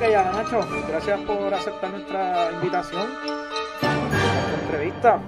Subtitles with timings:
[0.00, 5.20] Ana Nacho, gracias por aceptar nuestra invitación a esta entrevista.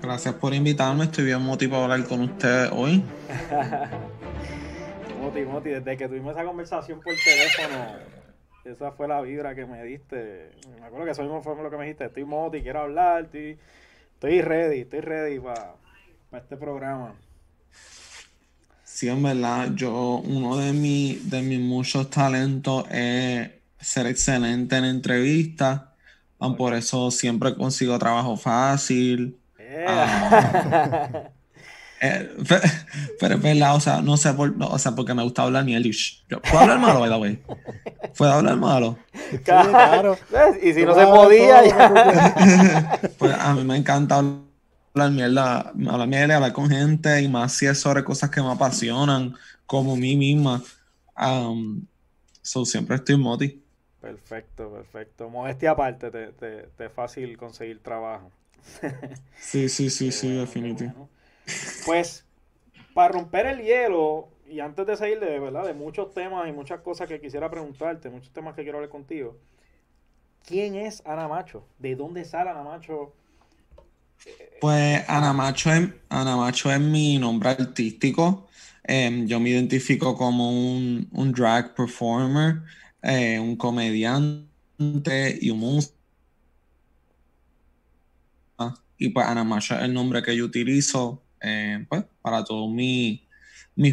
[0.00, 3.04] Gracias por invitarme, estoy bien motivado a hablar con ustedes hoy.
[5.20, 7.84] Moti, Moti, desde que tuvimos esa conversación por teléfono,
[8.64, 10.52] esa fue la vibra que me diste.
[10.80, 12.06] Me acuerdo que eso mismo fue lo que me dijiste.
[12.06, 13.58] Estoy Moti, quiero hablar, estoy,
[14.14, 15.76] estoy ready, estoy ready para
[16.32, 17.14] este programa.
[18.92, 24.84] Sí, en verdad, yo, uno de, mi, de mis muchos talentos es ser excelente en
[24.84, 25.82] entrevistas.
[26.58, 29.38] Por eso siempre consigo trabajo fácil.
[29.86, 31.30] Ah.
[32.02, 32.34] Eh,
[33.20, 35.94] pero es verdad, o sea, no sé por, o sea, porque me gusta hablar miel.
[36.28, 37.42] ¿Puedo hablar malo, by the way?
[38.16, 38.96] ¿Puedo hablar malo?
[39.44, 40.16] Claro.
[40.62, 42.98] Y si no se podía, ya.
[43.18, 44.49] pues a mí me encanta hablar
[44.94, 49.34] mierda, hablar mierda, hablar con gente y más si es sobre cosas que me apasionan,
[49.66, 50.62] como mí misma.
[51.16, 51.86] Um,
[52.42, 53.62] so, siempre estoy moti.
[54.00, 55.28] Perfecto, perfecto.
[55.28, 58.30] Modestia aparte, te, te, te es fácil conseguir trabajo.
[59.40, 61.10] sí, sí, sí, sí, definitivamente.
[61.84, 62.24] Pues,
[62.94, 65.64] para romper el hielo, y antes de salir de, ¿verdad?
[65.64, 69.36] de muchos temas y muchas cosas que quisiera preguntarte, muchos temas que quiero hablar contigo,
[70.44, 71.64] ¿quién es Ana Macho?
[71.78, 73.12] ¿De dónde sale Ana Macho?
[74.60, 78.48] Pues Ana Macho es, Ana Macho es mi nombre artístico.
[78.84, 82.62] Em, yo me identifico como un, drag performer,
[83.02, 85.94] eh, un comediante y un músico.
[88.98, 93.20] Y pues Ana Macho es el nombre que yo utilizo eh, pues, para todos mis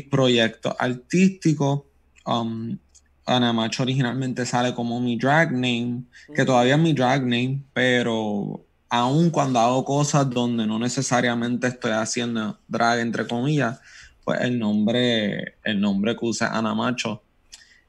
[0.09, 1.83] proyectos artísticos.
[2.25, 2.77] Um,
[3.25, 6.03] Ana Macho originalmente sale como mi drag name,
[6.35, 11.91] que todavía es mi drag name, pero aun cuando hago cosas donde no necesariamente estoy
[11.91, 13.79] haciendo drag, entre comillas,
[14.23, 17.23] pues el nombre, el nombre que usa Ana Macho.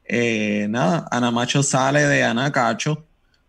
[0.04, 3.04] Eh, nada, Ana Macho sale de Ana Cacho.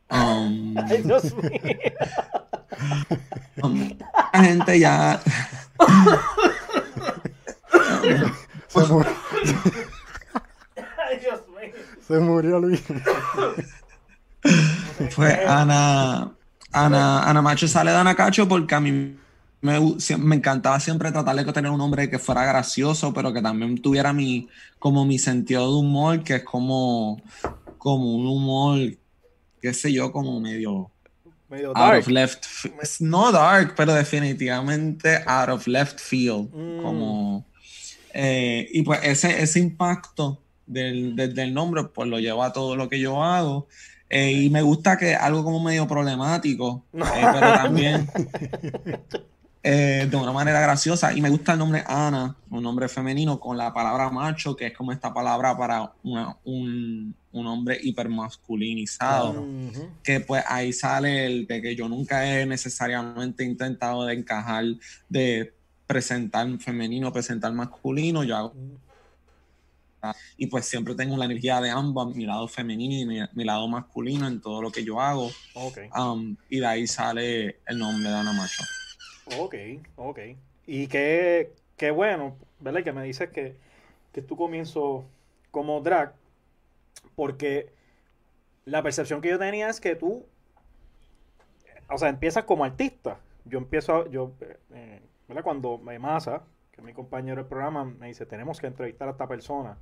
[0.09, 1.52] Um, Ay, Dios mío.
[3.61, 3.89] Um,
[4.33, 5.20] la gente ya.
[8.70, 9.15] Se murió.
[10.77, 11.73] Ay, Dios mío.
[12.08, 12.82] Se murió Luis.
[15.09, 16.32] Fue Ana.
[16.71, 19.15] Ana, Ana Macho sale de Ana Cacho porque a mí
[19.61, 19.80] me,
[20.17, 24.13] me, encantaba siempre tratar de tener un hombre que fuera gracioso, pero que también tuviera
[24.13, 24.47] mi,
[24.77, 27.21] como mi sentido de humor, que es como,
[27.77, 28.79] como un humor,
[29.61, 30.91] qué sé yo, como medio...
[31.49, 31.95] Medio dark.
[31.95, 32.45] Out of left,
[32.99, 36.53] no dark, pero definitivamente out of left field.
[36.53, 36.81] Mm.
[36.83, 37.45] Como,
[38.13, 42.87] eh, y pues ese, ese impacto del, del, nombre, pues lo lleva a todo lo
[42.87, 43.67] que yo hago.
[44.09, 47.02] Eh, y me gusta que algo como medio problemático, eh,
[47.33, 48.09] pero también
[49.61, 51.14] eh, de una manera graciosa.
[51.14, 54.73] Y me gusta el nombre Ana, un nombre femenino, con la palabra macho, que es
[54.73, 59.45] como esta palabra para un, un, hombre hipermasculinizado.
[60.03, 64.65] Que pues ahí sale el de que yo nunca he necesariamente intentado de encajar,
[65.08, 65.53] de
[65.86, 68.23] presentar femenino, presentar masculino.
[68.23, 68.53] Yo hago
[70.37, 74.27] y pues siempre tengo la energía de ambos, mi lado femenino y mi, lado masculino
[74.27, 75.30] en todo lo que yo hago.
[75.54, 75.89] Okay.
[75.95, 78.64] Um, y de ahí sale el nombre de Ana Macho.
[79.38, 79.55] Ok,
[79.95, 80.20] ok.
[80.67, 82.83] Y qué, qué bueno, ¿verdad?
[82.83, 83.55] Que me dices que,
[84.14, 85.05] que tú comienzo
[85.52, 86.14] como drag,
[87.15, 87.71] porque
[88.65, 90.26] la percepción que yo tenía es que tú,
[91.89, 93.20] o sea, empiezas como artista.
[93.45, 94.33] Yo empiezo, yo,
[94.71, 95.43] eh, ¿verdad?
[95.43, 96.43] Cuando me masa,
[96.81, 99.77] mi compañero del programa me dice, tenemos que entrevistar a esta persona.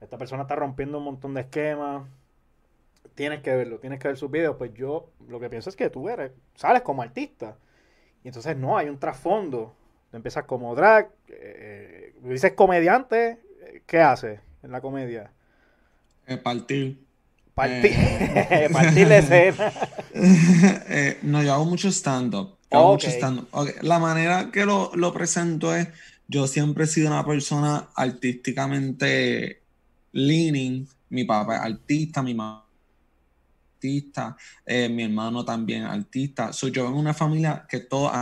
[0.00, 2.06] Esta persona está rompiendo un montón de esquemas.
[3.14, 4.56] Tienes que verlo, tienes que ver sus videos.
[4.56, 7.56] Pues yo lo que pienso es que tú eres, sales como artista.
[8.22, 9.74] Y entonces no, hay un trasfondo.
[10.10, 13.40] Tú empiezas como drag, eh, dices comediante,
[13.86, 15.30] ¿qué hace en la comedia?
[16.26, 17.04] Eh, partir.
[17.54, 18.68] Partir, eh.
[18.72, 19.72] partir de escena.
[21.22, 22.56] No, yo hago mucho stand-up.
[23.82, 25.88] La manera que lo, lo, presento es,
[26.28, 29.62] yo siempre he sido una persona artísticamente
[30.12, 30.88] leaning.
[31.10, 32.64] Mi papá es artista, mi mamá
[33.84, 36.52] artista, eh, mi hermano también artista.
[36.52, 38.12] Soy yo en una familia que todos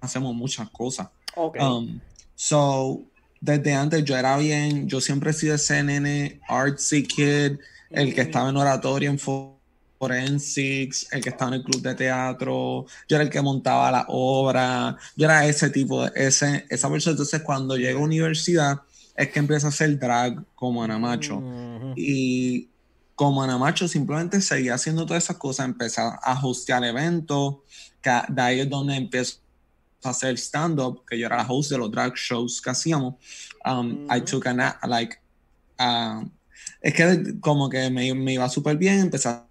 [0.00, 1.08] hacemos muchas cosas.
[1.36, 2.00] Um,
[2.34, 3.02] so,
[3.40, 7.58] desde antes yo era bien, yo siempre he sido ese nene artsy kid,
[7.90, 9.18] el que estaba en oratoria en
[9.98, 14.04] forensics, el que estaba en el club de teatro, yo era el que montaba la
[14.08, 17.12] obra, yo era ese tipo, ese, esa persona.
[17.12, 18.80] Entonces, cuando llego a universidad,
[19.16, 21.42] es que empieza a hacer drag como Ana Macho.
[21.96, 22.68] Y
[23.14, 27.56] como Ana Macho simplemente seguía haciendo todas esas cosas, empecé a hostear eventos,
[28.02, 29.38] que de ahí es donde empiezo
[30.04, 33.14] a hacer stand-up, que yo era la host de los drag shows que hacíamos.
[33.64, 35.16] Um, I took a, like,
[35.80, 36.28] uh,
[36.80, 39.45] es que como que me, me iba súper bien, empecé a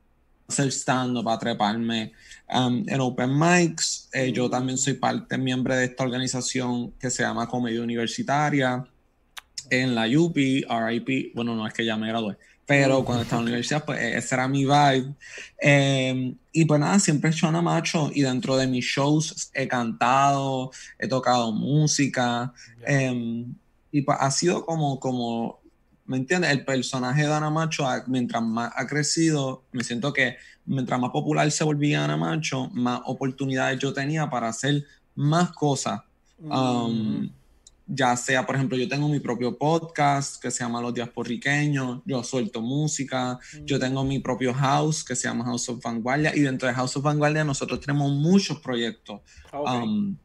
[0.48, 2.14] hacer stand-up, a treparme
[2.54, 4.10] um, en open mics.
[4.14, 8.86] Eh, yo también soy parte, miembro de esta organización que se llama Comedia Universitaria
[9.70, 11.34] en la UP, RIP.
[11.36, 14.18] Bueno, no es que ya me gradué, pero cuando estaba en la universidad, pues e-,
[14.18, 15.16] ese era mi vibe.
[15.60, 19.68] Em, y pues nada, siempre he hecho Ana Macho y dentro de mis shows he
[19.68, 22.54] cantado, he tocado música.
[22.86, 23.56] Em,
[23.92, 25.62] y pues ha sido como, como
[26.06, 26.52] ¿me entiendes?
[26.52, 31.50] El personaje de Ana Macho, mientras más ha crecido, me siento que mientras más popular
[31.52, 34.84] se volvía Ana Macho, más oportunidades yo tenía para hacer
[35.16, 36.02] más cosas.
[36.40, 37.30] Um,
[37.88, 42.24] ya sea, por ejemplo, yo tengo mi propio podcast que se llama Los Diasporriqueños, yo
[42.24, 46.68] suelto música, yo tengo mi propio house que se llama House of Vanguardia y dentro
[46.68, 49.22] de House of Vanguardia nosotros tenemos muchos proyectos.
[49.54, 50.18] Um,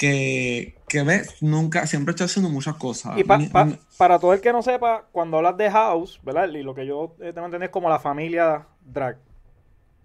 [0.00, 3.18] que, que ves, nunca, siempre estoy haciendo muchas cosas.
[3.18, 6.48] Y para todo el que no sepa, cuando hablas de house, ¿verdad?
[6.48, 9.18] Y lo que yo tengo que entender es como la familia drag.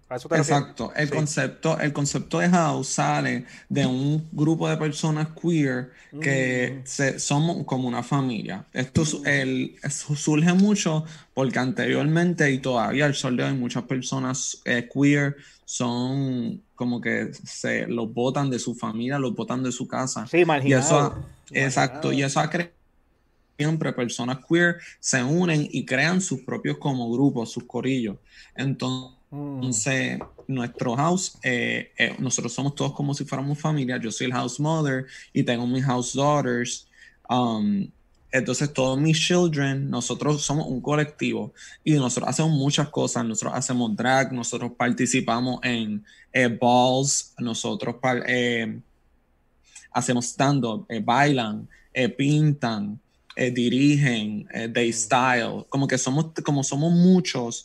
[0.08, 0.92] Exacto.
[0.94, 6.86] El, concepto, el concepto de house sale de un grupo de personas queer que mm.
[6.86, 8.64] se, somos como una familia.
[8.72, 9.26] Esto mm.
[9.26, 11.04] el, surge mucho
[11.34, 17.32] porque anteriormente y todavía el sol de hoy muchas personas eh, queer son como que
[17.44, 20.26] se los botan de su familia, los botan de su casa.
[20.28, 21.16] Sí, Y eso,
[21.50, 22.76] exacto, y eso ha creado
[23.56, 28.18] siempre personas queer se unen y crean sus propios como grupos, sus corillos.
[28.54, 33.98] Entonces, entonces, nuestro house, eh, eh, nosotros somos todos como si fuéramos familia.
[34.00, 36.86] Yo soy el house mother y tengo mis house daughters.
[37.28, 37.88] Um,
[38.30, 41.52] entonces, todos mis children, nosotros somos un colectivo
[41.82, 43.24] y nosotros hacemos muchas cosas.
[43.24, 47.96] Nosotros hacemos drag, nosotros participamos en eh, balls, nosotros
[49.90, 51.68] hacemos stand-up, bailan,
[52.16, 53.00] pintan,
[53.34, 55.64] dirigen, they style.
[55.68, 57.64] Como que somos, como somos muchos,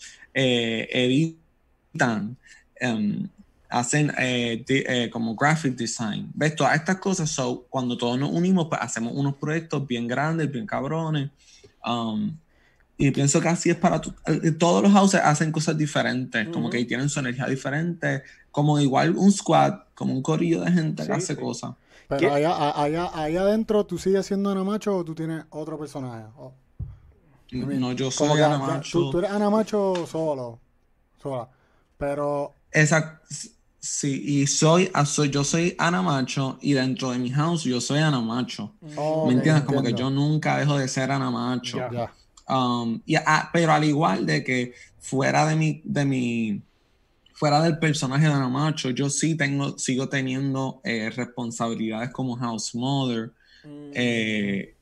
[2.79, 3.27] Em,
[3.71, 6.29] hacen eh, eh, como graphic design.
[6.33, 6.55] ¿Ves?
[6.55, 10.67] Todas estas cosas, so, cuando todos nos unimos, pues hacemos unos proyectos bien grandes, bien
[10.67, 11.29] cabrones.
[11.85, 12.35] Um,
[12.97, 16.83] y pienso que así es para eh, todos los houses hacen cosas diferentes, como que
[16.85, 21.35] tienen su energía diferente, como igual un squad, como un corillo de gente que hace
[21.35, 21.71] cosas.
[22.07, 26.25] Pero allá, allá, allá, adentro, ¿tú sigues siendo Ana Macho o tú tienes otro personaje?
[27.51, 28.99] no, yo soy Ana Macho.
[28.99, 30.59] Tú, tú, eres Ana Macho solo,
[31.23, 31.47] sola.
[32.01, 32.55] Pero.
[32.71, 33.21] Exacto.
[33.79, 37.99] Sí, y soy, soy, yo soy Ana Macho y dentro de mi house yo soy
[37.99, 38.75] Ana Macho.
[38.81, 39.63] ¿Me entiendes?
[39.63, 41.79] Como que yo nunca dejo de ser Ana Macho.
[42.47, 46.61] Um, y, ah, pero al igual de que fuera de mi, de mi,
[47.33, 52.75] fuera del personaje de Ana Macho, yo sí tengo, sigo teniendo eh, responsabilidades como house
[52.75, 53.31] mother.
[53.63, 53.91] Mm.
[53.95, 54.75] Eh,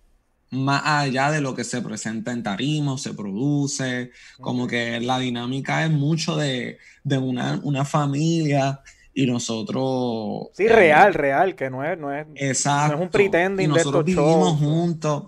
[0.52, 4.12] más allá de lo que se presenta en tarimo, se produce,
[4.42, 8.82] como que la dinámica es mucho de, una, familia
[9.14, 10.48] y nosotros...
[10.54, 14.06] Sí, real, real, que no es, no es, exacto, no es un pretending y nosotros
[14.06, 15.24] vivimos juntos.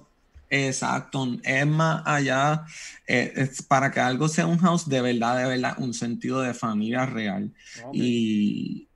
[0.49, 2.65] Exacto, es más allá,
[3.07, 6.53] eh, es para que algo sea un house de verdad, de verdad, un sentido de
[6.53, 7.51] familia real.
[7.93, 8.89] Y,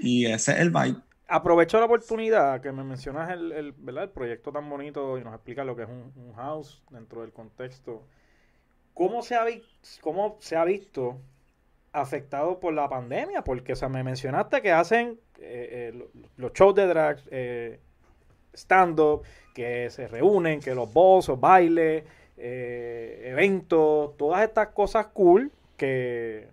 [0.00, 4.04] y ese es el vibe aprovecho la oportunidad que me mencionas el, el, ¿verdad?
[4.04, 8.02] el proyecto tan bonito y nos explica lo que es un, house dentro del contexto.
[8.94, 9.44] ¿Cómo se, ha
[10.00, 11.18] ¿Cómo se ha visto
[11.92, 13.42] afectado por la pandemia?
[13.42, 17.80] Porque o sea, me mencionaste que hacen eh, eh, los shows de drag, eh,
[18.54, 19.22] stand-up,
[19.54, 22.04] que se reúnen, que los o bailes,
[22.36, 26.48] eventos, todas estas cosas cool que,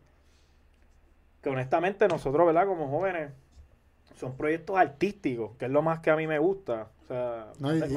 [1.41, 2.65] que honestamente nosotros, ¿verdad?
[2.65, 3.31] Como jóvenes
[4.23, 6.87] son proyectos artísticos, que es lo más que a mí me gusta.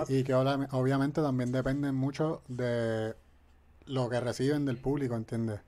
[0.09, 3.14] y, que obviamente también dependen mucho de
[3.87, 5.61] lo que reciben del público, ¿entiendes?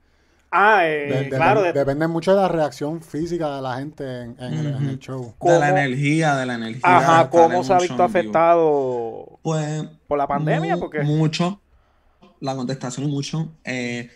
[0.50, 1.62] Ah, eh, claro.
[1.62, 5.34] Depende mucho de la reacción física de la gente en, el show.
[5.40, 6.80] De la energía, de la energía.
[6.82, 10.76] Ajá, ¿cómo se ha visto afectado pues, por la pandemia?
[10.76, 11.02] Porque...
[11.02, 11.60] Mucho.
[12.40, 13.52] La contestación es mucho.
[13.64, 14.10] Eh,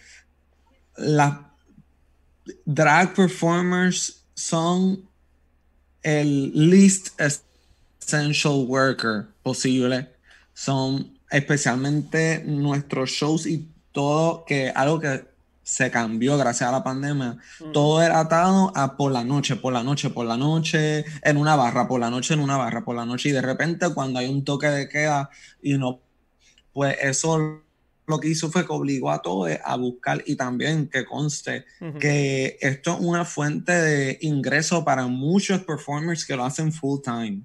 [0.97, 1.39] las
[2.65, 5.12] drag performers son
[6.03, 10.09] el least essential worker posible.
[10.55, 15.33] Son especialmente nuestros shows y todo que algo que
[15.63, 17.39] se cambió gracias a la pandemia.
[17.61, 17.73] Mm.
[17.73, 21.57] Todo era atado a por la noche, por la noche, por la noche, en una
[21.57, 23.29] barra, por la noche, en una barra, por la noche.
[23.29, 25.31] Y de repente cuando hay un toque de queda
[25.63, 26.01] y no,
[26.73, 27.63] pues eso
[28.07, 31.65] lo que hizo fue que obligó a todos a buscar y también que conste
[32.01, 37.43] que esto es una fuente de ingreso para muchos performers que lo hacen full time.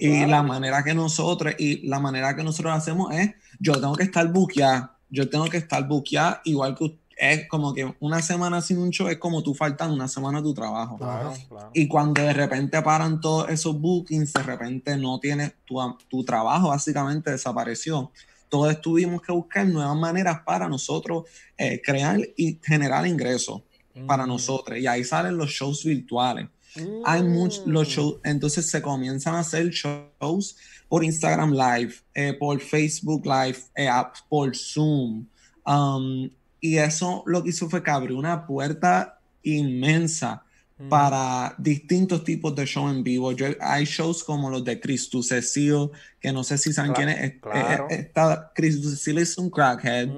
[0.00, 4.04] y la manera que nosotros y la manera que nosotros hacemos es yo tengo que
[4.04, 8.78] estar buqueado yo tengo que estar buqueada igual que es como que una semana sin
[8.78, 10.98] un show es como tú faltan una semana de tu trabajo.
[11.72, 15.78] Y cuando de repente paran todos esos bookings, de repente no tienes tu,
[16.08, 18.10] tu trabajo, básicamente desapareció.
[18.52, 21.24] Todos tuvimos que buscar nuevas maneras para nosotros
[21.56, 23.62] eh, crear y generar ingresos
[24.06, 24.28] para mm.
[24.28, 24.78] nosotros.
[24.78, 26.48] Y ahí salen los shows virtuales.
[27.06, 27.90] Hay muchos los mm.
[27.90, 33.88] shows, entonces se comienzan a hacer shows por Instagram Live, eh, por Facebook Live, eh,
[34.28, 35.26] por Zoom.
[35.64, 36.28] Um,
[36.60, 40.44] y eso lo que hizo fue que abrió una puerta inmensa
[40.84, 40.88] mm.
[40.88, 43.32] para distintos tipos de show en vivo.
[43.60, 47.40] hay shows como los de Cristo Cecil, que no sé si saben quién es.
[47.40, 47.88] Claro.
[48.54, 50.08] Cristo Cecil es un crackhead.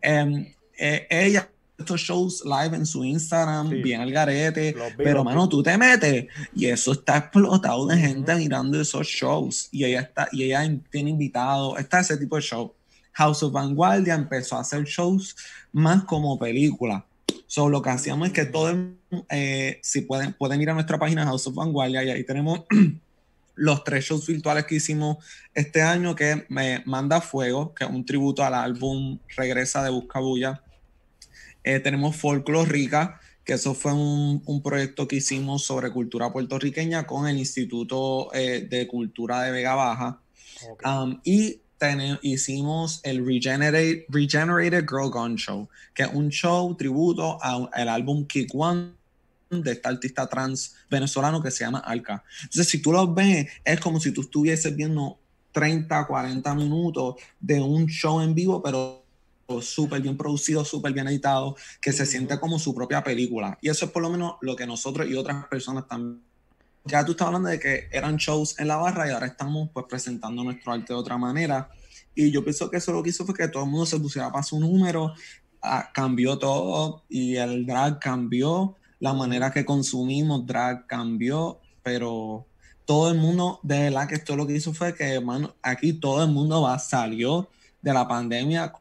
[0.00, 5.62] Em, eh, ella estos shows live en su Instagram, bien al garete, pero mano, tú
[5.62, 10.44] te metes y eso está explotado de gente mirando esos shows y ella está y
[10.44, 12.72] ella tiene invitados, está ese tipo de show.
[13.12, 15.36] House of Vanguardia empezó a hacer shows
[15.72, 17.04] más como película.
[17.46, 18.76] So, lo que hacíamos es que todos,
[19.30, 22.62] eh, si pueden, pueden ir a nuestra página House of Vanguardia y ahí tenemos
[23.54, 25.18] los tres shows virtuales que hicimos
[25.54, 30.62] este año, que me Manda Fuego, que es un tributo al álbum Regresa de Buscabulla.
[31.62, 37.06] Eh, tenemos Folklore Rica, que eso fue un, un, proyecto que hicimos sobre cultura puertorriqueña
[37.06, 40.20] con el Instituto eh, de Cultura de Vega Baja.
[40.84, 41.60] Um, y
[42.22, 48.50] hicimos el Regenerate, Regenerated Girl Gone Show, que es un show tributo al álbum Kick
[48.54, 48.92] One
[49.50, 52.24] de esta artista trans venezolano que se llama Alka.
[52.42, 55.18] Entonces, si tú lo ves, es como si tú estuvieses viendo
[55.52, 59.04] 30, 40 minutos de un show en vivo, pero
[59.60, 63.58] súper bien producido, súper bien editado, que se siente como su propia película.
[63.60, 66.22] Y eso es por lo menos lo que nosotros y otras personas también
[66.84, 69.86] ya tú estás hablando de que eran shows en la barra y ahora estamos pues
[69.88, 71.70] presentando nuestro arte de otra manera.
[72.14, 74.30] Y yo pienso que eso lo que hizo fue que todo el mundo se pusiera
[74.30, 75.14] para su número,
[75.62, 82.46] ah, cambió todo y el drag cambió, la manera que consumimos drag cambió, pero
[82.84, 86.22] todo el mundo, de verdad que esto lo que hizo fue que, hermano, aquí todo
[86.22, 87.48] el mundo va, salió
[87.80, 88.72] de la pandemia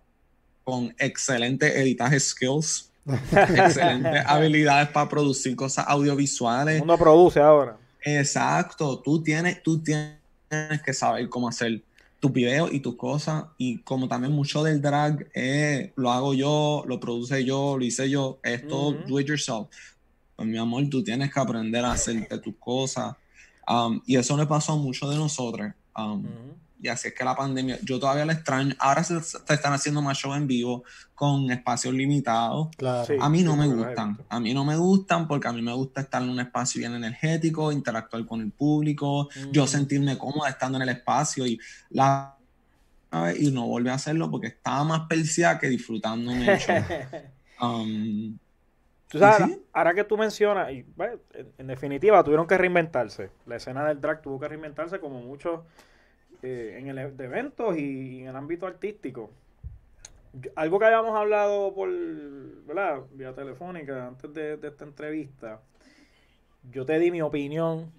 [0.64, 6.82] con excelentes editaje skills, excelentes habilidades para producir cosas audiovisuales.
[6.82, 7.78] Uno produce ahora.
[8.04, 10.20] Exacto, tú tienes, tú tienes
[10.86, 11.82] que saber cómo hacer
[12.20, 15.30] tus videos y tus cosas y como también mucho del drag
[15.96, 19.68] lo hago yo, lo produce yo, lo hice yo, es todo do it yourself.
[20.36, 23.16] Pues mi amor, tú tienes que aprender a hacerte tus cosas
[23.68, 25.74] um, y eso le pasó a muchos de nosotros.
[25.98, 26.26] Um,
[26.84, 28.76] y así es que la pandemia, yo todavía la extraño.
[28.78, 30.84] Ahora se, están haciendo más shows en vivo
[31.16, 32.68] con espacios limitados.
[33.22, 34.20] a mí no me gustan.
[34.28, 36.94] A mí no me gustan porque a mí me gusta estar en un espacio bien
[36.94, 41.58] energético, interactuar con el público, yo sentirme cómoda estando en el espacio y
[41.92, 42.36] la
[43.40, 46.74] y no volví a hacerlo porque estaba más persia que disfrutando mucho.
[47.62, 48.38] Um,
[49.08, 50.86] tú sabes, ahora que tú mencionas, y,
[51.58, 53.30] en definitiva tuvieron que reinventarse.
[53.46, 55.62] La escena del drag tuvo que reinventarse como muchos
[56.44, 59.32] eh, en el e, de eventos y en el ámbito artístico.
[60.56, 61.90] algo que habíamos hablado por,
[62.66, 63.04] ¿verdad?
[63.14, 65.62] Vía telefónica antes de, esta entrevista,
[66.70, 67.94] yo te di mi opinión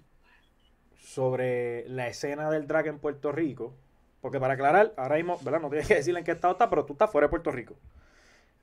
[0.99, 3.73] sobre la escena del drag en Puerto Rico.
[4.21, 5.61] Porque para aclarar, ahora mismo, ¿verdad?
[5.61, 7.75] No tienes que decirle en qué estado está, pero tú estás fuera de Puerto Rico.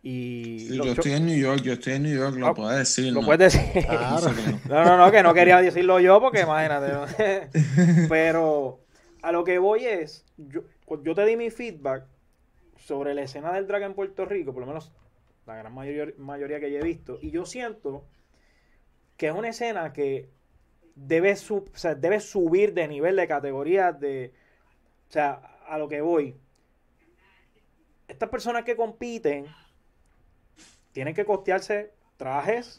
[0.00, 3.12] Y yo estoy en New York, yo estoy en New York, lo puedes decir.
[3.12, 3.86] Lo puedes decir.
[4.68, 7.48] No, no, no, que no quería decirlo yo porque imagínate.
[8.08, 8.81] Pero
[9.22, 10.62] a lo que voy es, yo,
[11.02, 12.04] yo te di mi feedback
[12.76, 14.92] sobre la escena del drag en Puerto Rico, por lo menos
[15.46, 18.04] la gran mayoría, mayoría que yo he visto, y yo siento
[19.16, 20.28] que es una escena que
[20.94, 21.36] debe,
[21.98, 24.32] debe subir de nivel de categoría de,
[25.08, 25.34] o sea,
[25.66, 26.36] a lo que voy.
[28.08, 29.46] Estas personas que compiten
[30.92, 32.78] tienen que costearse trajes,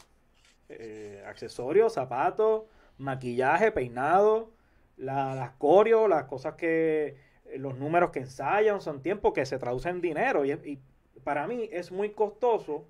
[0.68, 2.64] eh, accesorios, zapatos,
[2.98, 4.53] maquillaje, peinado,
[4.96, 9.96] las coreos, las cosas que, eh, los números que ensayan, son tiempos que se traducen
[9.96, 10.44] en dinero.
[10.44, 10.80] Y,
[11.22, 12.84] para mí es muy costoso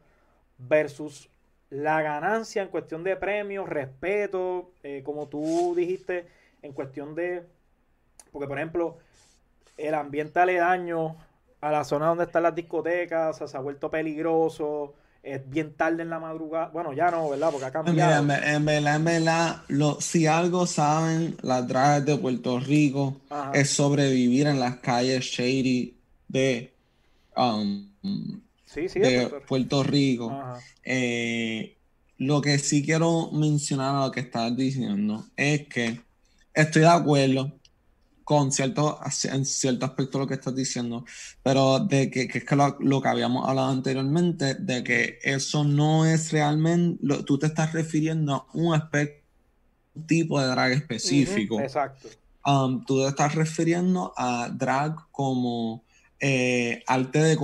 [0.58, 1.30] versus
[1.70, 6.26] la ganancia en cuestión de premios, respeto, eh, como tú dijiste,
[6.62, 7.44] en cuestión de,
[8.32, 8.98] porque por ejemplo,
[9.76, 11.16] el ambiente aledaño
[11.60, 16.10] a la zona donde están las discotecas, se ha vuelto peligroso, es bien tarde en
[16.10, 16.68] la madrugada.
[16.68, 17.50] Bueno, ya no, ¿verdad?
[17.50, 18.20] Porque ha cambiado.
[18.20, 23.20] en, verdad, en verdad, lo, si algo saben las dragas de Puerto Rico
[23.52, 25.96] es sobrevivir en las calles shady
[26.28, 26.72] de,
[27.36, 27.88] um,
[29.46, 30.32] Puerto, Rico.
[30.84, 31.76] Eh,
[32.18, 36.00] lo que sí quiero mencionar a lo que estás diciendo es que
[36.52, 37.52] estoy de acuerdo
[38.24, 41.04] con cierto, en cierto aspecto lo que estás diciendo,
[41.42, 46.06] pero de que, que es que lo, que habíamos hablado anteriormente, de que eso no
[46.06, 49.22] es realmente, tú te estás refiriendo a un aspecto,
[49.94, 51.60] un tipo de drag específico.
[51.60, 52.08] exacto.
[52.46, 55.82] Um, tú te estás refiriendo a drag como
[56.20, 57.36] eh, arte de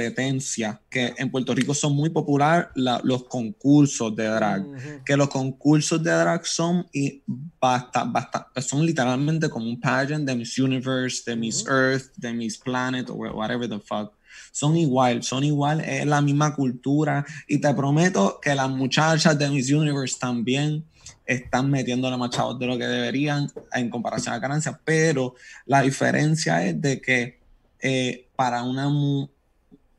[0.00, 6.02] competencia, que en Puerto Rico son muy populares los concursos de drag, que los concursos
[6.02, 7.22] de drag son, y
[7.60, 12.58] basta, basta, son literalmente como un pageant de Miss Universe, de Miss Earth, de Miss
[12.58, 14.12] Planet, o whatever the fuck.
[14.52, 19.48] Son igual, son igual, es la misma cultura, y te prometo que las muchachas de
[19.50, 20.84] Miss Universe también
[21.26, 25.34] están metiéndole más chavos de lo que deberían en comparación a ganancias, pero
[25.66, 27.38] la diferencia es de que
[27.82, 28.88] eh, para una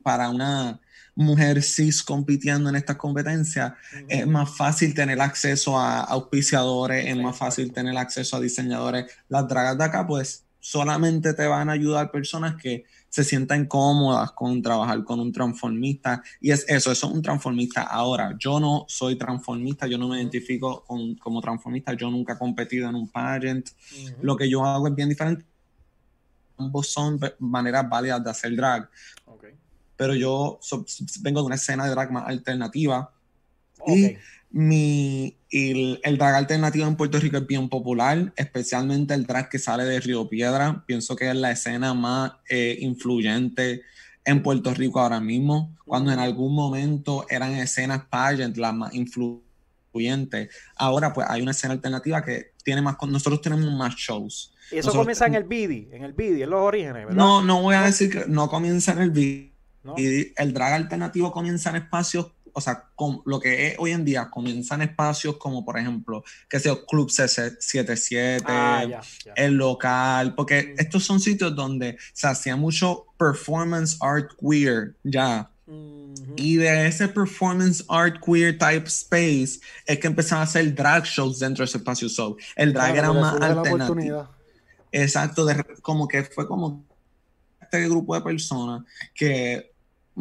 [0.01, 0.79] para una
[1.15, 3.73] mujer cis compitiendo en estas competencias,
[4.07, 9.11] es más fácil tener acceso a auspiciadores, es más fácil tener acceso a diseñadores.
[9.29, 14.31] Las dragas de acá, pues, solamente te van a ayudar personas que se sientan cómodas
[14.31, 16.23] con trabajar con un transformista.
[16.39, 17.81] Y es eso, eso es un transformista.
[17.81, 20.85] Ahora, yo no soy transformista, yo no me identifico
[21.19, 23.69] como transformista, yo nunca he competido en un pageant.
[24.21, 25.43] Lo que yo hago es bien diferente.
[26.57, 28.89] Ambos son maneras válidas de hacer drag
[30.01, 30.59] pero yo
[31.19, 33.11] vengo de una escena de drag más alternativa.
[33.85, 34.17] Y,
[34.49, 39.83] mi, el, drag alternativo en Puerto Rico es bien popular, especialmente el drag que sale
[39.85, 40.83] de Río Piedra.
[40.87, 43.83] Pienso que es la escena más eh, influyente
[44.25, 50.49] en Puerto Rico ahora mismo, cuando en algún momento eran escenas pageant las más influyentes.
[50.77, 54.51] Ahora pues hay una escena alternativa que tiene más, nosotros tenemos más shows.
[54.71, 57.13] Y eso comienza en el BIDI, en el BIDI, en los orígenes, ¿verdad?
[57.13, 59.50] No, no voy a decir que no comienza en el BIDI
[59.97, 64.05] y el drag alternativo comienza en espacios, o sea, con, lo que es hoy en
[64.05, 69.01] día, comienza en espacios como, por ejemplo, que sea Club C77, ah,
[69.35, 75.49] el local, porque estos son sitios donde se hacía mucho performance art queer, ya.
[76.35, 81.39] Y de ese performance art queer type space es que empezaron a hacer drag shows
[81.39, 82.09] dentro de ese espacio.
[82.09, 84.27] So, el drag era más alternativo.
[84.91, 85.47] Exacto,
[85.81, 86.83] como que fue como
[87.61, 89.70] este grupo de personas que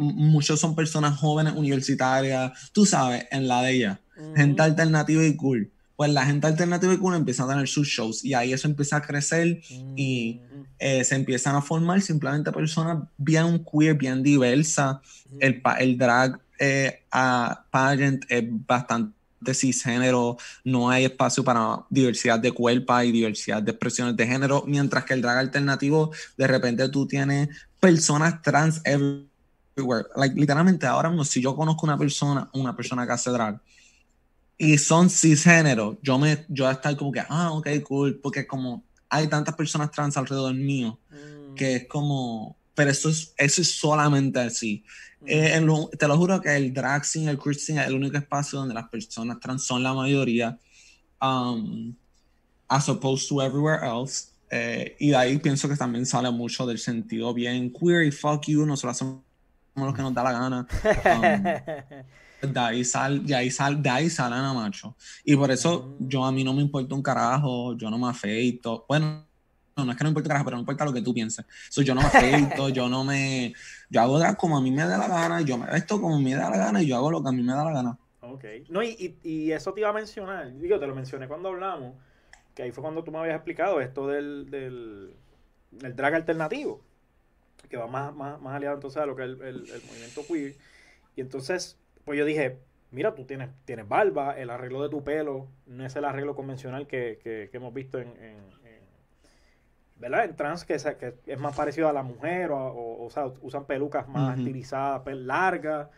[0.01, 4.01] muchos son personas jóvenes universitarias, tú sabes, en la de ella,
[4.35, 5.71] gente alternativa y cool.
[5.95, 8.97] Pues la gente alternativa y cool empieza a tener sus shows y ahí eso empieza
[8.97, 9.61] a crecer
[9.95, 10.41] y
[10.79, 14.97] eh, se empiezan a formar simplemente personas bien queer, bien diversas.
[15.39, 19.13] el, el, drag eh, a pageant es bastante
[19.53, 25.05] cisgénero, no hay espacio para diversidad de cuerpo y diversidad de expresiones de género, mientras
[25.05, 28.81] que el drag alternativo, de repente tú tienes personas trans
[30.15, 33.61] Like, literalmente, ahora mismo, si yo conozco una persona, una persona que hace drag,
[34.57, 39.27] y son cisgénero, yo me, yo estar como que, ah, ok, cool, porque como hay
[39.27, 41.55] tantas personas trans alrededor mío, mm.
[41.55, 44.83] que es como, pero eso es, eso es solamente así.
[45.21, 45.25] Mm.
[45.27, 48.59] Eh, te lo juro que el drag scene, el queer scene es el único espacio
[48.59, 50.59] donde las personas trans son la mayoría,
[51.21, 51.95] um,
[52.67, 54.27] as opposed to everywhere else.
[54.49, 58.45] Eh, y de ahí pienso que también sale mucho del sentido bien queer y fuck
[58.47, 59.21] you, nosotros
[59.71, 60.67] hacemos lo que nos da la gana.
[62.43, 64.95] Um, de ahí sal, de ahí sal, de ahí salen a macho.
[65.23, 68.83] Y por eso yo a mí no me importa un carajo, yo no me afeito.
[68.87, 69.27] Bueno,
[69.77, 71.45] no, es que no me importa un carajo, pero no importa lo que tú pienses.
[71.75, 73.53] yo no me afeito, yo no me.
[73.91, 76.49] Yo hago como a mí me da la gana, yo me vesto como me da
[76.49, 77.99] la gana y yo hago lo que a mí me da la gana.
[78.21, 78.45] Ok.
[78.69, 81.93] No, y, y, eso te iba a mencionar, digo, te lo mencioné cuando hablamos,
[82.55, 85.13] que ahí fue cuando tú me habías explicado esto del, del,
[85.71, 86.81] del drag alternativo
[87.71, 90.55] que va más, más, más aliado entonces a lo que es el, el, movimiento queer.
[91.15, 92.59] Y entonces, pues yo dije,
[92.91, 96.85] mira, tú tienes, tienes barba, el arreglo de tu pelo no es el arreglo convencional
[96.85, 98.61] que, que, hemos visto en, en,
[99.95, 100.25] ¿verdad?
[100.25, 103.65] En trans, que es, que es, más parecido a la mujer, o, o, sea, usan
[103.65, 105.89] pelucas más estilizadas, largas,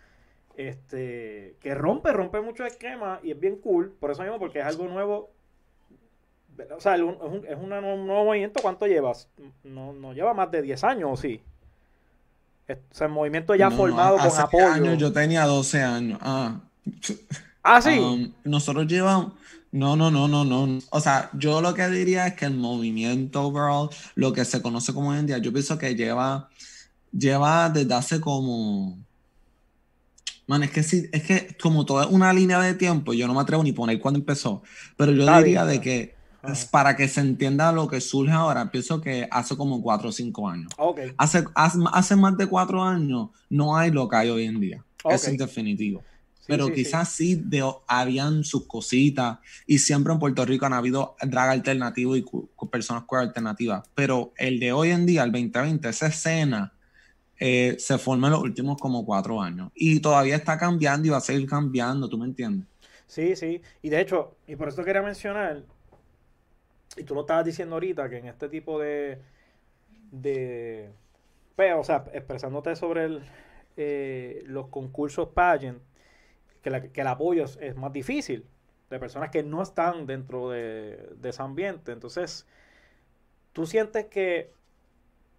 [0.55, 4.65] este, que rompe, rompe mucho esquema y es bien cool, por eso mismo, porque es
[4.65, 5.31] algo nuevo.
[6.75, 9.27] O sea, es un, es un nuevo movimiento, ¿cuánto llevas?
[9.63, 11.41] No, no lleva más de 10 años, ¿o sí?
[12.69, 14.67] O sea, el movimiento ya formado con apoyo.
[14.67, 16.19] Años, yo tenía 12 años.
[16.21, 16.62] Ah,
[17.63, 17.99] ah sí.
[17.99, 19.34] Um, nosotros llevamos.
[19.71, 20.80] No, no, no, no, no.
[20.91, 24.93] O sea, yo lo que diría es que el movimiento overall, lo que se conoce
[24.93, 26.49] como hoy en día, yo pienso que lleva,
[27.12, 28.97] lleva desde hace como.
[30.45, 33.41] Man, es que sí, es que como toda una línea de tiempo, yo no me
[33.41, 34.62] atrevo ni poner cuándo empezó.
[34.95, 36.15] Pero yo diría de que
[36.71, 40.49] para que se entienda lo que surge ahora, pienso que hace como cuatro o cinco
[40.49, 40.71] años.
[41.17, 44.84] Hace, hace, más de cuatro años no hay lo que hay hoy en día.
[45.10, 46.03] es Es definitivo.
[46.45, 51.49] pero quizás sí, de, habían sus cositas y siempre en Puerto Rico han habido drag
[51.49, 52.25] alternativo y
[52.69, 56.73] personas queer alternativas, pero el de hoy en día, el 2020, esa escena
[57.39, 61.17] eh, se forma en los últimos como cuatro años y todavía está cambiando y va
[61.17, 62.67] a seguir cambiando, ¿tú me entiendes?
[63.08, 65.63] Sí, sí, y de hecho, y por eso quería mencionar,
[66.97, 69.19] y tú lo estabas diciendo ahorita, que en este tipo de,
[70.12, 70.91] de
[71.56, 73.19] pues, o sea, expresándote sobre
[73.77, 75.82] eh, los concursos pageant,
[76.62, 78.45] que, el apoyo es, más difícil
[78.89, 81.91] de personas que no están dentro de, ese ambiente.
[81.91, 82.47] Entonces,
[83.51, 84.51] tú sientes que,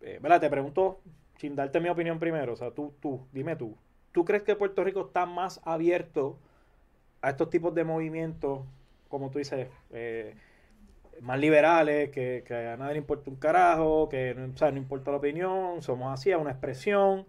[0.02, 0.20] eh.
[0.40, 1.00] Te pregunto,
[1.38, 3.76] sin darte mi opinión primero, o sea, tú, tú, dime tú,
[4.12, 6.38] ¿tú crees que Puerto Rico está más abierto
[7.22, 8.60] a estos tipos de movimientos,
[9.08, 10.36] como tú dices, eh,
[11.20, 15.82] más liberales, que, a nadie le importa un carajo, que o no importa la opinión,
[15.82, 17.26] somos así, es una expresión?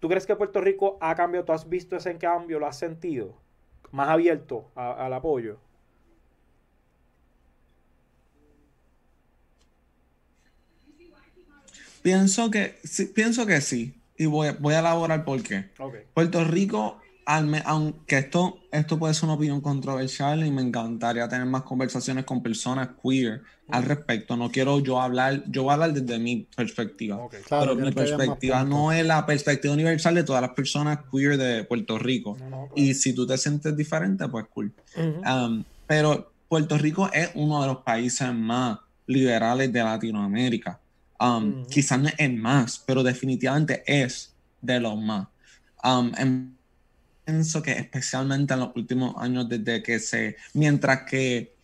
[0.00, 1.44] ¿Tú crees que Puerto Rico ha cambiado?
[1.44, 2.58] ¿Tú has visto ese cambio?
[2.58, 3.36] ¿Lo has sentido?
[3.90, 5.58] Más abierto al apoyo.
[12.02, 13.94] Pienso que, sí, pienso que sí.
[14.16, 15.64] Y voy, voy a elaborar por qué.
[16.14, 21.62] Puerto Rico aunque esto, esto puede ser una opinión controversial y me encantaría tener más
[21.62, 24.34] conversaciones con personas queer al respecto.
[24.34, 27.20] No quiero yo hablar, yo voy a hablar desde mi perspectiva.
[27.50, 31.98] pero mi perspectiva no es la perspectiva universal de todas las personas queer de Puerto
[31.98, 32.38] Rico.
[32.74, 34.72] Y si tú te sientes diferente, pues cool.
[34.96, 40.80] Um, pero Puerto Rico es uno de los países más liberales de Latinoamérica.
[41.20, 45.28] Um, quizás no es más, pero definitivamente es de los más.
[45.84, 46.56] Um,
[47.28, 51.54] pienso que especialmente en los últimos años desde que se, mientras que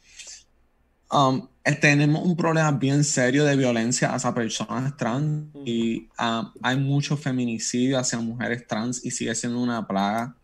[1.11, 1.49] um,
[1.81, 7.99] tenemos un problema bien serio de violencia hacia personas trans y um, hay mucho feminicidio
[7.99, 10.37] hacia mujeres trans y sigue siendo una plaga.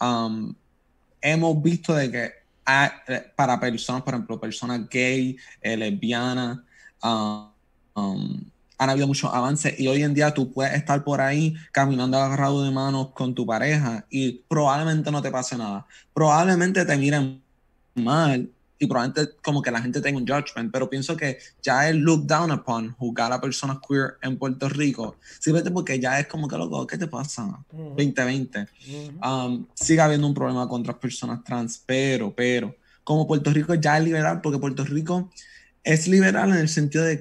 [0.00, 0.54] Um,
[1.20, 2.32] hemos visto de que
[3.08, 6.60] eh, para personas, por ejemplo, personas gay, eh, lesbianas,
[8.82, 12.64] han habido muchos avances y hoy en día tú puedes estar por ahí caminando agarrado
[12.64, 15.86] de manos con tu pareja y probablemente no te pase nada.
[16.12, 17.40] Probablemente te miren
[17.94, 21.94] mal y probablemente como que la gente tenga un judgment, pero pienso que ya es
[21.94, 26.48] look down upon jugar a personas queer en Puerto Rico, simplemente porque ya es como
[26.48, 27.64] que loco, ¿qué te pasa?
[27.70, 28.66] 2020.
[29.24, 33.98] Um, sigue habiendo un problema con otras personas trans, pero, pero, como Puerto Rico ya
[33.98, 35.30] es liberal, porque Puerto Rico
[35.84, 37.20] es liberal en el sentido de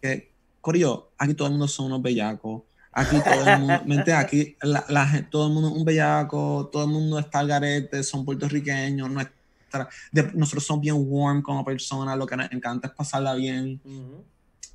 [0.00, 0.28] que
[0.68, 2.60] Corio, aquí todo el mundo son unos bellacos.
[2.92, 6.84] Aquí todo el mundo, mente, aquí la, la, todo el mundo es un bellaco, todo
[6.84, 9.88] el mundo está al garete, son puertorriqueños, nuestra,
[10.34, 13.80] nosotros somos bien warm como personas, lo que nos encanta es pasarla bien.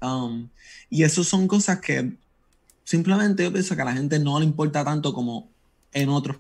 [0.01, 0.49] um,
[0.89, 2.17] y eso son cosas que
[2.84, 5.51] simplemente yo pienso que a la gente no le importa tanto como
[5.91, 6.38] en otros.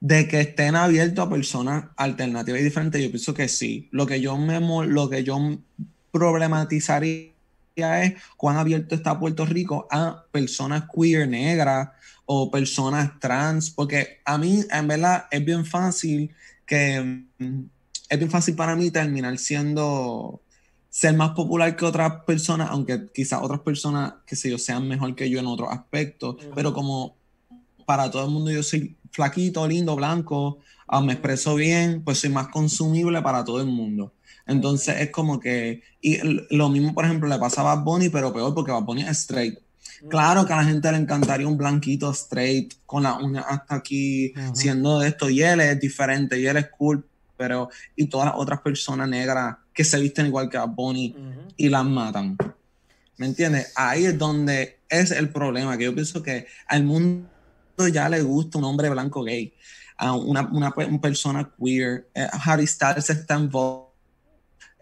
[0.00, 3.88] De que estén abiertos a personas alternativas y diferentes, yo pienso que sí.
[3.90, 5.38] Lo que yo me lo que yo
[6.10, 7.33] problematizaría
[7.76, 11.90] es cuán abierto está Puerto Rico a personas queer negras
[12.26, 16.30] o personas trans, porque a mí en verdad es bien fácil
[16.66, 17.62] que mm,
[18.08, 20.40] es bien fácil para mí terminar siendo
[20.88, 25.14] ser más popular que otras personas, aunque quizás otras personas, que sé yo, sean mejor
[25.16, 27.16] que yo en otros aspectos, pero como
[27.84, 32.30] para todo el mundo yo soy flaquito, lindo, blanco, ah, me expreso bien, pues soy
[32.30, 34.12] más consumible para todo el mundo.
[34.46, 36.18] Entonces es como que, y
[36.50, 39.58] lo mismo, por ejemplo, le pasaba a Bonnie, pero peor porque Bad Bunny es straight.
[40.08, 44.34] Claro que a la gente le encantaría un blanquito straight, con la uña hasta aquí,
[44.52, 48.34] siendo de esto, y él es diferente, y él es cool, pero, y todas las
[48.36, 51.16] otras personas negras que se visten igual que a Bonnie
[51.56, 52.36] y las matan.
[53.16, 53.72] ¿Me entiendes?
[53.76, 57.26] Ahí es donde es el problema, que yo pienso que al mundo
[57.92, 59.54] ya le gusta un hombre blanco gay,
[59.96, 62.08] a una, una, persona queer.
[62.14, 63.50] Eh, Harry Styles está en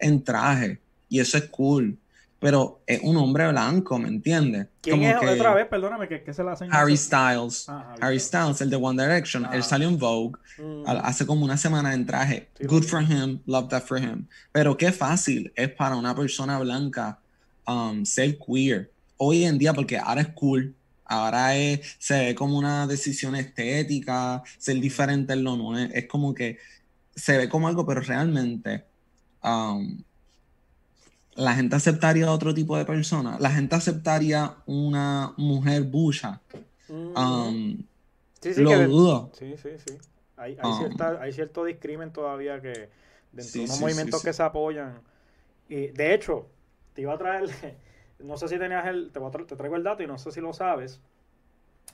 [0.03, 1.97] en traje y eso es cool.
[2.39, 4.67] Pero es un hombre blanco, ¿me entiendes?
[4.81, 5.65] ¿Quién es otra vez?
[5.67, 6.67] Perdóname, ¿qué, se la hacen?
[6.73, 7.69] Harry Styles.
[7.69, 9.45] Ah, Harry, Styles, el de One Direction.
[9.45, 9.63] Él ah.
[9.63, 10.83] salió en Vogue mm.
[10.85, 12.49] hace como una semana en traje.
[12.59, 14.27] Good for him, love that for him.
[14.51, 17.17] Pero qué fácil es para una persona blanca
[17.65, 18.91] um, ser queer.
[19.15, 24.43] Hoy en día, porque ahora es cool, ahora es, se ve como una decisión estética,
[24.57, 26.57] ser diferente en lo no es, es como que
[27.15, 28.83] se ve como algo, pero realmente
[29.43, 30.03] Um,
[31.35, 33.37] la gente aceptaría otro tipo de persona.
[33.39, 36.41] La gente aceptaría una mujer bucha.
[36.89, 37.83] Um,
[38.39, 39.31] sí, sí, lo dudo.
[39.33, 39.97] Sí, sí, sí.
[40.37, 42.89] Hay, um, cierto discrimen todavía que
[43.31, 44.99] dentro de unos movimientos que se apoyan.
[45.69, 46.47] Y de hecho,
[46.93, 47.49] te iba a traer,
[48.19, 50.53] no sé si tenías el, te, te traigo el dato y no sé si lo
[50.53, 50.99] sabes,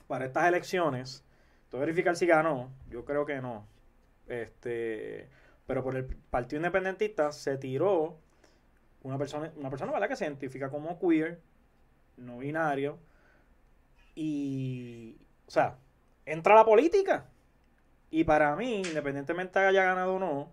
[0.06, 1.22] para estas elecciones
[1.70, 2.68] Tengo verificar si ganó.
[2.90, 3.64] Yo creo que no.
[4.28, 5.28] Este,
[5.70, 8.18] pero por el Partido Independentista se tiró
[9.04, 10.08] una persona, una persona ¿verdad?
[10.08, 11.40] que se identifica como queer,
[12.16, 12.98] no binario,
[14.16, 15.78] y, o sea,
[16.26, 17.28] entra a la política.
[18.10, 20.50] Y para mí, independientemente haya ganado o no,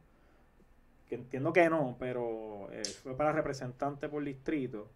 [1.09, 4.87] que entiendo que no, pero eh, fue para representante por distrito.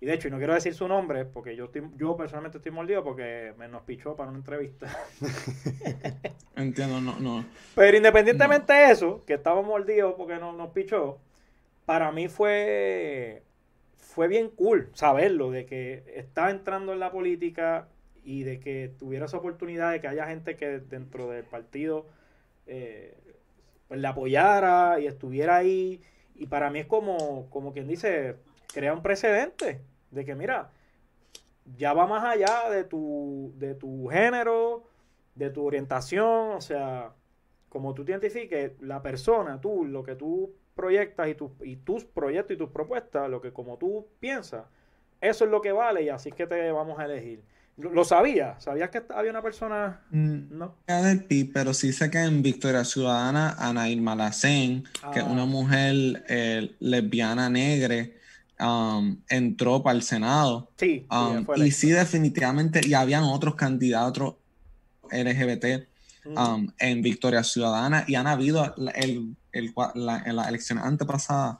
[0.00, 2.70] Y de hecho, y no quiero decir su nombre, porque yo estoy, yo personalmente estoy
[2.70, 4.86] mordido porque me nos pichó para una entrevista.
[6.56, 7.44] Entiendo, no, no.
[7.74, 11.18] Pero independientemente de eso, que estaba mordidos porque no, nos pichó,
[11.84, 13.42] para mí fue,
[13.96, 17.88] fue bien cool saberlo, de que estaba entrando en la política
[18.22, 22.06] y de que tuviera esa oportunidad de que haya gente que dentro del partido
[22.66, 23.16] eh,
[23.88, 26.02] pues, le apoyara y estuviera ahí.
[26.36, 28.36] Y para mí es como, como quien dice,
[28.72, 30.70] crea un precedente de que, mira,
[31.76, 34.84] ya va más allá de tu, de tu género,
[35.34, 37.12] de tu orientación, o sea,
[37.68, 42.04] como tú te identifiques, la persona, tú, lo que tú proyectas y, tu, y tus
[42.04, 44.64] proyectos y tus propuestas, lo que como tú piensas,
[45.20, 47.42] eso es lo que vale y así es que te vamos a elegir.
[47.76, 48.58] ¿Lo sabía?
[48.58, 50.00] ¿Sabías que había una persona?
[50.10, 50.74] Mm, no.
[50.88, 55.42] del PIB, pero sí sé que en Victoria Ciudadana, Ana Irma Lacén, que es una
[55.42, 55.46] ah.
[55.46, 58.04] mujer eh, lesbiana negra,
[58.60, 60.70] um, entró para el Senado.
[60.76, 61.06] Sí.
[61.10, 64.34] Um, y sí, definitivamente, y habían otros candidatos
[65.10, 65.88] LGBT
[66.24, 66.38] mm.
[66.38, 69.34] um, en Victoria Ciudadana, y han habido, el,
[69.94, 71.58] la, en las elecciones antepasadas,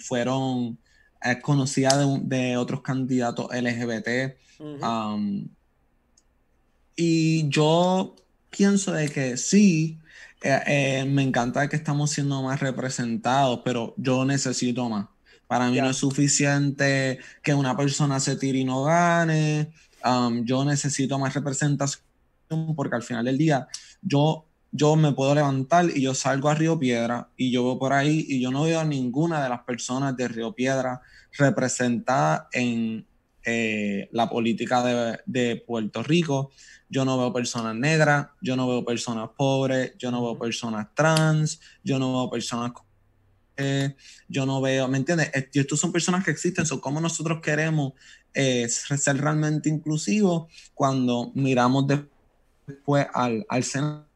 [0.00, 0.78] fueron
[1.24, 4.36] es conocida de, otros candidatos LGBT.
[4.60, 5.48] Um,
[6.96, 8.14] y yo
[8.50, 9.98] pienso de que sí,
[10.42, 15.06] eh, eh, me encanta que estamos siendo más representados, pero yo necesito más.
[15.46, 19.72] Para mí no es suficiente que una persona se tire y no gane.
[20.04, 22.02] Um, yo necesito más representación
[22.76, 23.66] porque al final del día
[24.02, 27.92] yo yo me puedo levantar y yo salgo a Río Piedra y yo voy por
[27.92, 31.00] ahí y yo no veo a ninguna de las personas de Río Piedra
[31.38, 33.06] representada en
[33.44, 34.82] eh, la política
[35.26, 36.50] de, Puerto Rico.
[36.88, 41.60] Yo no veo personas negras, yo no veo personas pobres, yo no veo personas trans,
[41.84, 42.72] yo no veo personas...
[43.56, 43.94] Eh,
[44.28, 45.30] yo no veo, ¿me entiendes?
[45.52, 47.92] Y estos son personas que existen, son como nosotros queremos
[48.32, 51.86] eh, ser realmente inclusivos cuando miramos
[52.66, 54.06] después al, al Senado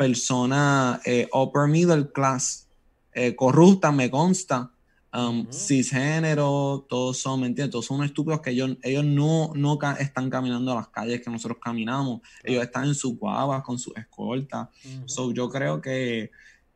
[0.00, 2.66] persona eh, upper middle class,
[3.12, 4.70] eh, corrupta, me consta,
[5.12, 7.72] um, cisgénero, todos son, ¿me entiendes?
[7.72, 11.58] Todos son estúpidos que ellos, ellos no, no están caminando a las calles que nosotros
[11.62, 14.68] caminamos, ellos están en sus guavas con sus escoltas.
[15.04, 16.30] So, yo creo que,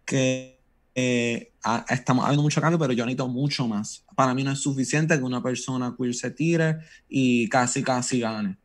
[0.04, 0.53] que
[0.94, 1.52] eh,
[1.88, 4.04] estamos habiendo mucho cambio, pero yo necesito mucho más.
[4.14, 6.78] Para mí no es suficiente que una persona queer se tire
[7.08, 8.58] y casi, casi gane.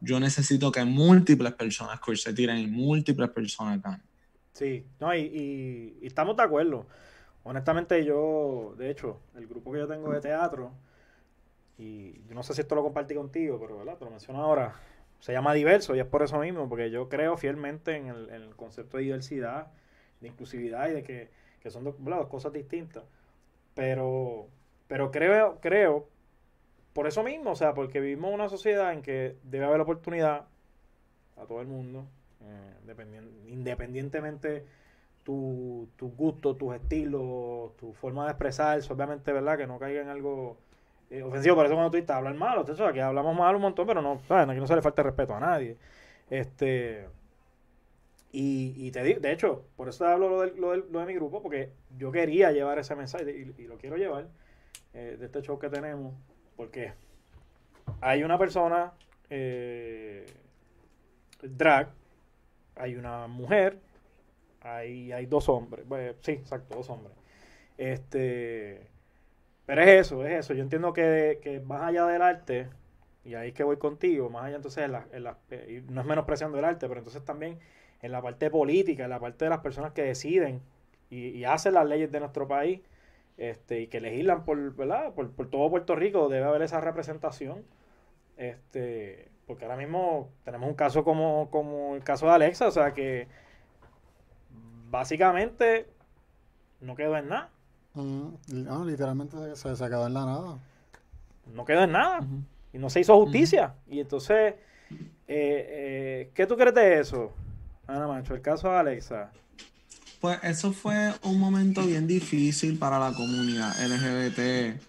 [0.00, 4.02] Yo necesito que múltiples personas se tiren y múltiples personas ganen.
[4.52, 6.86] Sí, no, y, estamos de acuerdo.
[7.42, 10.72] Honestamente, yo, de hecho, el grupo que yo tengo de teatro,
[11.78, 13.96] y yo no sé si esto lo compartí contigo, pero ¿verdad?
[13.98, 14.74] te lo menciono ahora,
[15.18, 18.98] se llama Diverso y es por eso mismo, porque yo creo fielmente en el, concepto
[18.98, 19.68] de diversidad,
[20.20, 21.30] de inclusividad y de que,
[21.70, 21.96] son dos,
[22.28, 23.04] cosas distintas.
[23.74, 24.48] Pero,
[24.88, 26.08] pero creo, creo
[26.92, 30.46] por eso mismo, o sea, porque vivimos una sociedad en que debe haber oportunidad
[31.36, 32.04] a todo el mundo,
[32.42, 32.94] eh,
[33.48, 34.64] independientemente
[35.24, 39.56] tu, tus gustos, tus estilos, tu forma de expresarse, obviamente, ¿verdad?
[39.56, 40.58] Que no caiga en algo
[41.10, 41.56] eh, ofensivo.
[41.56, 44.20] Por eso cuando tú dices hablar malo, eso, aquí hablamos mal un montón, pero no,
[44.28, 45.76] aquí no se le falta respeto a nadie.
[46.30, 47.08] Este.
[48.32, 51.42] Y, y te digo, de hecho, por eso hablo lo de, lo, de, mi grupo,
[51.42, 54.28] porque yo quería llevar ese mensaje y, lo quiero llevar
[54.94, 56.14] eh, de este show que tenemos
[56.56, 56.92] porque
[58.00, 58.92] hay una persona
[59.30, 60.26] eh,
[61.42, 61.90] drag,
[62.76, 63.78] hay una mujer,
[64.60, 65.84] hay, hay dos hombres.
[66.20, 67.16] sí, exacto, dos hombres.
[67.76, 68.86] Este,
[69.66, 70.54] pero es eso, es eso.
[70.54, 72.68] Yo entiendo que, más allá del arte,
[73.24, 76.64] y ahí que voy contigo, más allá entonces, en la, eh, no es menospreciando el
[76.64, 77.58] arte, pero entonces también
[78.02, 80.60] en la parte política, en la parte de las personas que deciden
[81.08, 82.80] y, y hacen las leyes de nuestro país,
[83.36, 85.14] este, y que legislan por, ¿verdad?
[85.14, 87.64] Por, todo Puerto Rico, debe haber esa representación.
[88.36, 92.92] Este, porque ahora mismo tenemos un caso como, como el caso de Alexa, o sea
[92.92, 93.28] que
[94.90, 95.86] básicamente
[96.80, 97.50] no quedó en nada.
[97.94, 100.58] Mm, no, literalmente se, se, quedó en la nada.
[101.46, 102.20] No quedó en nada.
[102.72, 103.74] Y no se hizo justicia.
[103.86, 104.54] Y entonces,
[104.90, 104.96] eh,
[105.28, 107.32] eh, ¿qué tú crees de eso,
[107.86, 108.34] Ana Macho?
[108.34, 109.30] El caso de Alexa.
[110.20, 114.80] Pues eso fue un momento bien difícil para la comunidad LGBT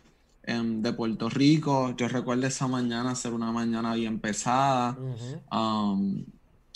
[0.44, 1.96] em, de Puerto Rico.
[1.98, 4.96] Yo recuerdo esa mañana ser una mañana bien pesada.
[5.52, 6.24] Um,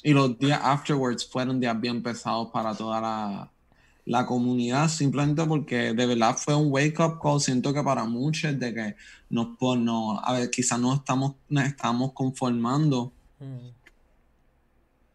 [0.01, 3.51] y los días afterwards fueron días bien pesados para toda la,
[4.07, 7.41] la comunidad, simplemente porque de verdad fue un wake up call.
[7.41, 8.95] Siento que para muchos de que
[9.29, 13.11] nos, pues, no, a ver, quizás no estamos, estamos conformando.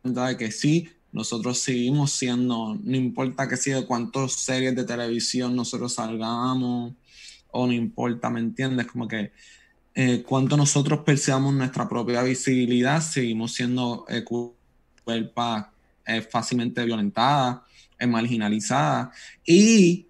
[0.02, 5.94] De que sí, nosotros seguimos siendo, no importa que sea cuántas series de televisión nosotros
[5.94, 6.94] salgamos,
[7.50, 8.86] o no importa, ¿me entiendes?
[8.86, 9.32] Como que
[9.94, 14.24] eh, cuánto nosotros perseamos nuestra propia visibilidad, seguimos siendo eh,
[16.06, 17.60] eh, fácilmente violentadas,
[17.98, 19.16] eh, marginalizadas.
[19.46, 20.06] Y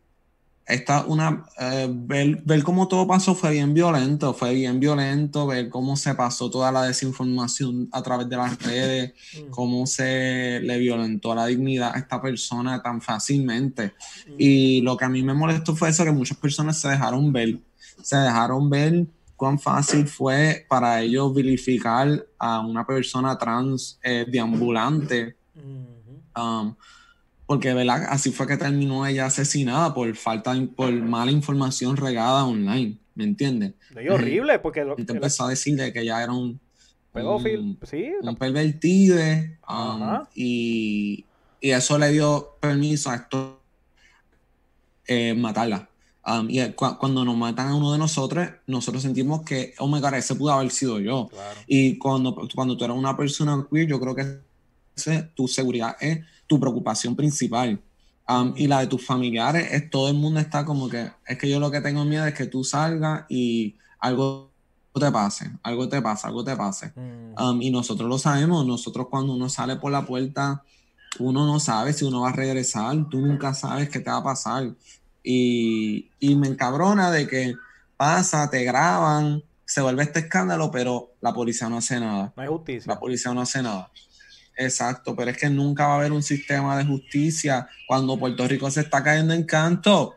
[0.73, 5.69] esta una eh, ver, ver, cómo todo pasó fue bien violento, fue bien violento, ver
[5.69, 9.51] cómo se pasó toda la desinformación a través de las redes, mm.
[9.51, 13.95] cómo se le violentó la dignidad a esta persona tan fácilmente.
[14.27, 14.35] Mm.
[14.39, 17.59] Y lo que a mí me molestó fue eso, que muchas personas se dejaron ver,
[18.03, 19.07] se dejaron ver
[19.37, 25.37] cuán fácil fue para ellos vilificar a una persona trans eh, deambulante.
[26.35, 26.75] Um,
[27.53, 28.07] porque ¿verdad?
[28.09, 33.75] así fue que terminó ella asesinada por falta por mala información regada online, ¿me entiendes?
[33.95, 36.59] Es horrible porque lo, empezó a decirle que ella era un
[37.13, 41.27] pedófilo, sí, un pervertide um, y,
[41.61, 43.61] y, eso le dio permiso a esto
[45.07, 45.91] eh, matarla.
[46.25, 50.15] Um, y cuando nos matan a uno de nosotros, nosotros sentimos que, oh my god,
[50.15, 51.29] ese pudo haber sido yo.
[51.67, 54.41] Y cuando, cuando tú eres una persona queer, yo creo que
[55.35, 56.21] tu seguridad es
[56.53, 57.81] tu preocupación principal.
[58.29, 61.49] Um, y la de tus familiares es todo el mundo está como que, es que
[61.49, 64.51] yo lo que tengo miedo es que tú salgas y algo
[64.95, 66.93] te pase, algo te pasa, algo te pase.
[66.95, 67.43] Mm.
[67.43, 70.63] Um, y nosotros lo sabemos, nosotros cuando uno sale por la puerta,
[71.21, 74.25] uno no sabe si uno va a regresar, tú nunca sabes qué te va a
[74.25, 74.75] pasar.
[75.25, 77.55] Y, me encabrona de que
[77.97, 82.35] pasa, te graban, se vuelve este escándalo, pero la policía no hace nada.
[82.37, 82.93] No hay justicia.
[82.93, 83.91] La policía no hace nada.
[84.57, 88.71] Exacto, pero es que nunca va a haber un sistema de justicia cuando Puerto Rico
[88.71, 90.17] se está cayendo en canto.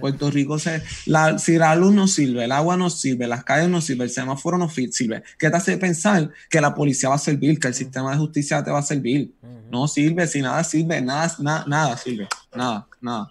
[0.00, 0.82] Puerto Rico se.
[1.06, 4.10] La, si la luz no sirve, el agua no sirve, las calles no sirven, el
[4.10, 5.22] semáforo no sirve.
[5.38, 8.62] ¿Qué te hace pensar que la policía va a servir, que el sistema de justicia
[8.64, 9.32] te va a servir?
[9.70, 12.28] No sirve, si nada sirve, nada, nada, nada sirve.
[12.54, 13.30] Nada, nada.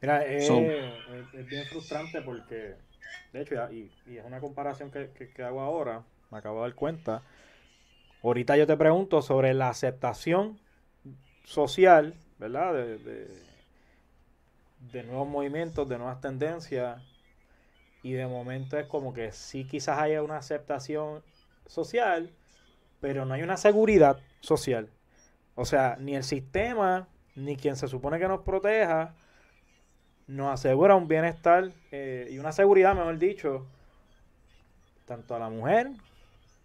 [0.00, 0.48] Mira, es,
[1.46, 2.74] bien frustrante porque,
[3.32, 7.22] de hecho, y, es una comparación que, hago ahora, me acabo de dar cuenta.
[8.22, 10.60] Ahorita yo te pregunto sobre la aceptación
[11.44, 12.74] social, ¿verdad?
[12.74, 13.28] De,
[14.92, 17.02] de, nuevos movimientos, de nuevas tendencias.
[18.02, 21.22] Y de momento es como que sí quizás haya una aceptación
[21.66, 22.30] social,
[23.00, 24.90] pero no hay una seguridad social.
[25.54, 29.14] O sea, ni el sistema, ni quien se supone que nos proteja,
[30.26, 33.66] nos asegura un bienestar eh, y una seguridad, mejor dicho,
[35.06, 35.90] tanto a la mujer,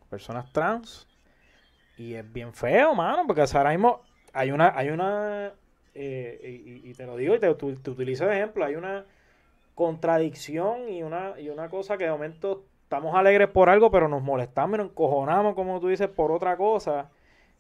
[0.10, 1.08] personas trans,
[1.97, 4.01] y es bien feo, mano, porque ahora mismo
[4.34, 5.53] hay una, hay una,
[5.93, 9.05] eh, y, te lo digo y te, utilizo de ejemplo, hay una
[9.75, 14.21] contradicción y una, y una cosa que de momento estamos alegres por algo, pero nos
[14.21, 17.10] molestamos y nos encojonamos, como tú dices, por otra cosa.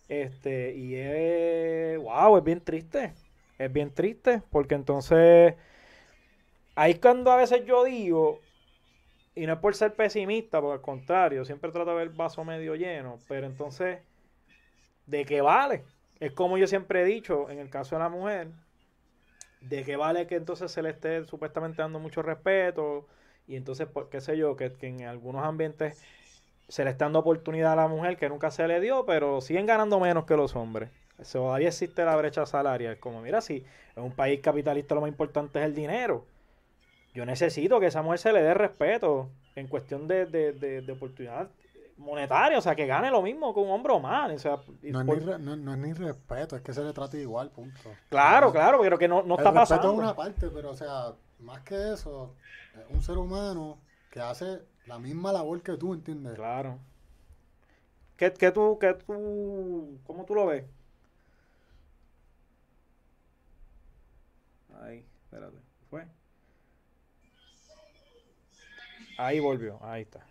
[0.07, 3.13] Este, y es, wow, es bien triste.
[3.57, 5.55] Es bien triste, porque entonces
[6.75, 8.41] Ahí cuando a veces yo digo,
[9.33, 12.43] y no es por ser pesimista, porque al contrario, siempre trato de ver el vaso
[12.43, 13.99] medio lleno, pero entonces,
[15.05, 15.83] ¿de qué vale?
[16.19, 18.49] Es como yo siempre he dicho, en el caso de la mujer,
[19.61, 23.07] ¿de qué vale que entonces se le esté supuestamente dando mucho respeto?
[23.47, 26.01] Y entonces, qué sé yo, que, en algunos ambientes
[26.67, 29.65] se le está dando oportunidad a la mujer que nunca se le dio, pero siguen
[29.65, 30.89] ganando menos que los hombres.
[31.31, 32.99] Todavía existe la brecha salarial.
[32.99, 33.63] Como, mira, si
[33.95, 36.25] en un país capitalista lo más importante es el dinero
[37.15, 41.49] yo necesito que esa mujer se le dé respeto en cuestión de, de, de, oportunidad
[41.97, 44.31] monetaria, o sea, que gane lo mismo que un hombre o más.
[44.31, 47.49] O sea, no, es ni no, es ni respeto, es que se le trate igual,
[47.51, 47.79] punto.
[48.09, 49.91] Claro, claro, pero que no, no está pasando.
[49.91, 52.35] Es una parte, pero o sea, más que eso,
[52.73, 53.77] es un ser humano
[54.11, 56.35] que hace la misma labor que tú, ¿entiendes?
[56.35, 56.79] Claro.
[58.17, 60.63] ¿Qué, qué tú, qué tú, cómo tú lo ves?
[64.81, 65.57] Ahí, espérate.
[65.89, 66.05] ¿Fue?
[69.17, 70.25] Ahí volvió, ahí está.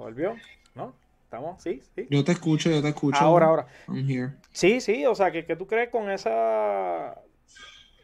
[0.00, 0.34] ¿Volvió?
[0.74, 0.94] ¿No?
[1.24, 1.62] ¿Estamos?
[1.62, 1.82] ¿Sí?
[1.94, 2.06] ¿Sí?
[2.10, 3.18] Yo te escucho, yo te escucho.
[3.18, 3.66] Ahora, ahora.
[4.50, 7.18] Sí, sí, o sea, que, tú crees con esa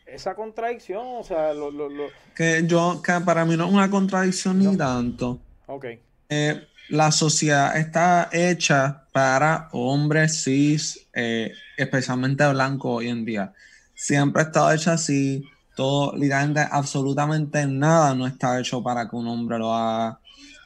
[0.04, 1.88] esa contradicción, o sea, lo, lo,
[2.34, 5.40] que yo, que para mí no es una contradicción ni tanto.
[5.66, 5.86] Ok.
[6.28, 13.54] Eh, la sociedad está hecha para hombres cis, eh, especialmente blancos hoy en día.
[13.94, 19.26] Siempre ha estado hecha así todo, literalmente, absolutamente nada no está hecho para que un
[19.28, 20.20] hombre lo haga.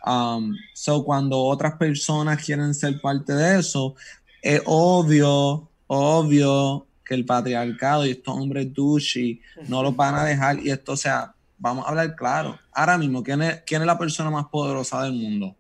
[0.05, 3.94] Um, so, cuando otras personas quieren ser parte de eso,
[4.42, 10.59] es obvio, obvio que el patriarcado y estos hombres douchey no los van a dejar.
[10.61, 12.59] Y esto, o sea, vamos a hablar claro.
[12.72, 15.55] Ahora mismo, ¿quién es, quién es la persona más poderosa del mundo?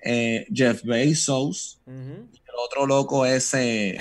[0.00, 1.80] Eh, Jeff Bezos,
[2.58, 3.98] otro loco ese,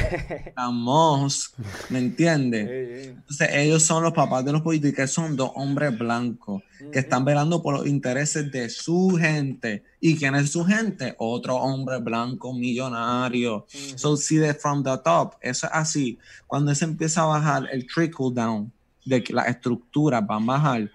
[0.56, 1.54] Amos,
[1.90, 3.08] ¿me entiendes?
[3.08, 7.62] Entonces ellos son los papás de los políticos, son dos hombres blancos que están velando
[7.62, 9.84] por los intereses de su gente.
[10.00, 11.16] ¿Y quién es su gente?
[11.18, 13.66] Otro hombre blanco millonario.
[13.96, 15.34] So see that from the top.
[15.42, 16.20] Eso es así.
[16.48, 18.72] Cuando se empieza a bajar el trickle down
[19.04, 20.92] de que las estructuras van a bajar,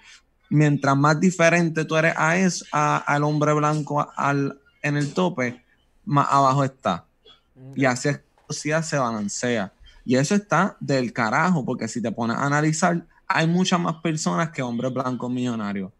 [0.49, 5.65] mientras más diferente tú eres a eso, al hombre blanco al, en el tope,
[6.05, 7.07] más abajo está.
[7.75, 9.73] Y así es que se balancea.
[10.05, 14.51] Y eso está del carajo, porque si te pones a analizar, hay muchas más personas
[14.51, 15.93] que hombres blancos millonarios.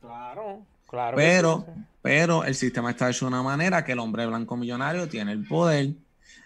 [0.00, 1.16] Claro, claro.
[1.16, 1.66] Pero,
[2.00, 5.46] pero el sistema está hecho de una manera que el hombre blanco millonario tiene el
[5.46, 5.92] poder.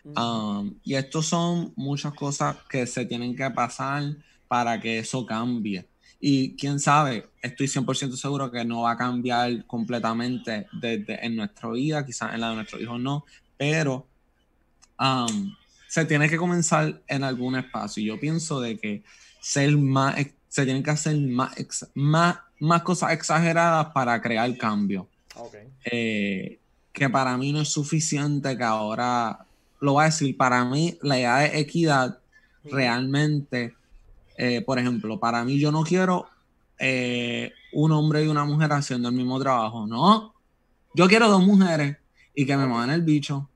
[0.04, 4.02] Um, y esto son muchas cosas que se tienen que pasar
[4.48, 5.86] para que eso cambie.
[6.20, 11.70] Y quién sabe, estoy 100% seguro que no va a cambiar completamente desde en nuestra
[11.70, 13.24] vida, quizás en la de nuestros hijos no,
[13.56, 14.06] pero
[14.98, 15.54] um,
[15.88, 18.02] se tiene que comenzar en algún espacio.
[18.02, 19.02] Y yo pienso de que
[19.40, 20.16] ser más,
[20.48, 21.54] se tienen que hacer más,
[21.94, 25.08] más, más cosas exageradas para crear cambio.
[25.84, 26.58] Eh,
[26.92, 29.46] que para mí no es suficiente que ahora,
[29.80, 32.18] lo voy a decir, para mí la idea de equidad
[32.64, 33.74] realmente,
[34.38, 36.28] eh, por ejemplo, para mí yo no quiero
[36.78, 40.34] eh, un hombre y una mujer haciendo el mismo trabajo, no.
[40.94, 41.96] Yo quiero dos mujeres
[42.34, 43.48] y que me muevan el bicho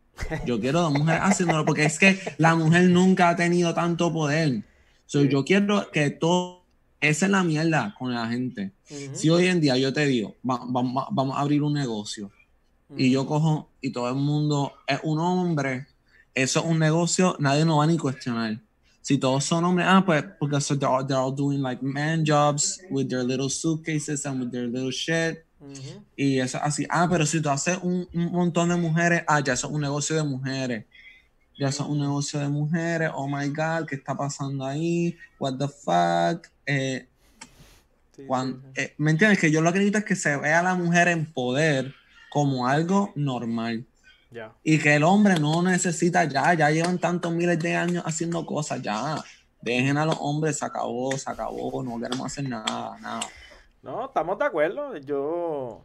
[0.46, 4.62] yo quiero dos mujeres haciéndolo porque es que la mujer nunca ha tenido tanto poder.
[5.06, 6.58] So, Yo quiero que todo.
[7.00, 8.72] Esa es la mierda con la gente.
[9.12, 12.32] Si hoy en día yo te digo, vamos a abrir un negocio
[12.96, 15.86] y yo cojo y todo el mundo es un hombre,
[16.34, 18.60] eso es un negocio, nadie nos va a ni cuestionar.
[19.00, 22.80] Si todos son hombres, ah, pues porque they're, all, they're all doing like man jobs
[22.90, 25.44] with their little suitcases and with their little shit.
[26.16, 29.64] Y eso así, ah, pero si tú haces un, montón de mujeres, ah, ya es
[29.64, 30.84] un negocio de mujeres.
[31.58, 35.16] Ya es un negocio de mujeres, oh my god, ¿qué está pasando ahí?
[35.40, 36.46] What the fuck?
[36.64, 37.08] Eh,
[38.74, 39.38] eh, ¿Me entiendes?
[39.40, 41.94] Que yo lo que necesito es que se vea a la mujer en poder
[42.30, 43.84] como algo normal.
[44.62, 48.82] Y que el hombre no necesita ya, ya llevan tantos miles de años haciendo cosas,
[48.82, 49.16] ya.
[49.62, 53.20] Dejen a los hombres, se acabó, se acabó, no queremos hacer nada, nada.
[53.82, 54.96] No, estamos de acuerdo.
[54.98, 55.84] Yo,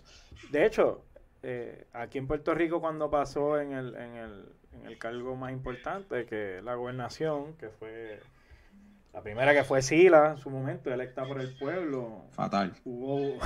[0.52, 1.04] de hecho,
[1.44, 5.52] eh, aquí en Puerto Rico cuando pasó en el, en, el, en el cargo más
[5.52, 8.20] importante, que la gobernación, que fue
[9.14, 12.24] la primera que fue Sila en su momento, electa por el pueblo.
[12.32, 12.74] Fatal.
[12.84, 13.38] Hubo...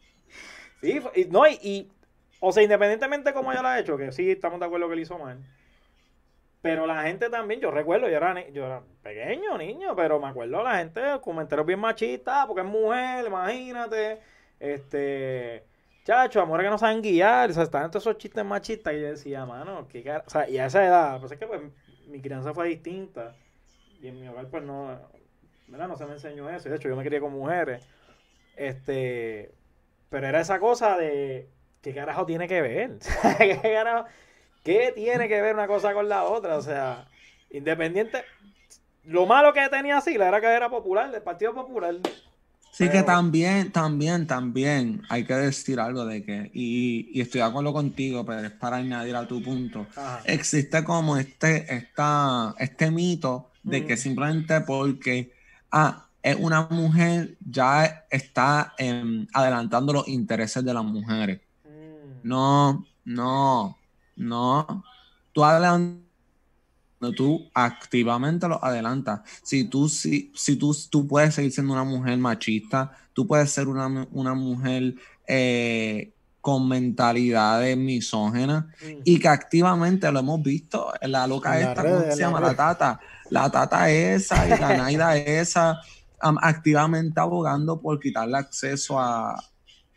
[0.80, 1.90] sí, y, no, y,
[2.40, 4.96] o sea, independientemente de cómo ella lo ha hecho, que sí estamos de acuerdo que
[4.96, 5.38] lo hizo mal,
[6.66, 10.64] pero la gente también, yo recuerdo, yo era, yo era pequeño, niño, pero me acuerdo
[10.64, 14.20] la gente, comentarios bien machistas, porque es mujer, imagínate.
[14.58, 15.64] Este,
[16.04, 18.94] chacho, amores que no saben guiar, o sea, están todos esos chistes machistas.
[18.94, 20.24] Y yo decía, mano, qué cara.
[20.26, 21.60] O sea, y a esa edad, pues es que pues,
[22.08, 23.36] mi crianza fue distinta.
[24.02, 24.98] Y en mi hogar, pues no,
[25.68, 25.86] ¿verdad?
[25.86, 26.68] No se me enseñó eso.
[26.68, 27.86] De hecho, yo me crié con mujeres.
[28.56, 29.54] Este,
[30.10, 31.48] pero era esa cosa de,
[31.80, 32.98] ¿qué carajo tiene que ver?
[33.38, 34.08] ¿Qué carajo?
[34.66, 36.56] ¿Qué tiene que ver una cosa con la otra?
[36.56, 37.06] O sea,
[37.52, 38.24] independiente.
[39.04, 41.94] Lo malo que tenía Sila era que era popular, del Partido Popular.
[42.72, 47.72] Sí, que también, también, también hay que decir algo de que, y, estoy de acuerdo
[47.72, 49.86] contigo, pero es para añadir a tu punto.
[50.24, 53.98] Existe como este, esta, este mito de que mm.
[53.98, 55.32] simplemente porque
[55.70, 61.40] ah, es una mujer, ya está em, adelantando los intereses de las mujeres.
[61.64, 62.28] Mm.
[62.28, 63.78] No, no.
[64.16, 64.84] No,
[65.32, 66.02] tú adelantas,
[67.14, 69.20] tú activamente lo adelantas.
[69.42, 73.68] Si tú, si, si tú, tú puedes seguir siendo una mujer machista, tú puedes ser
[73.68, 73.88] una,
[74.34, 74.94] mujer
[75.26, 79.00] eh, con mentalidades misógenas mm.
[79.04, 82.40] y que activamente lo hemos visto, la loca esta, ¿cómo se llama?
[82.40, 83.00] La, tata,
[83.30, 85.80] la tata esa y la naida esa,
[86.20, 89.36] activamente abogando por quitarle acceso a,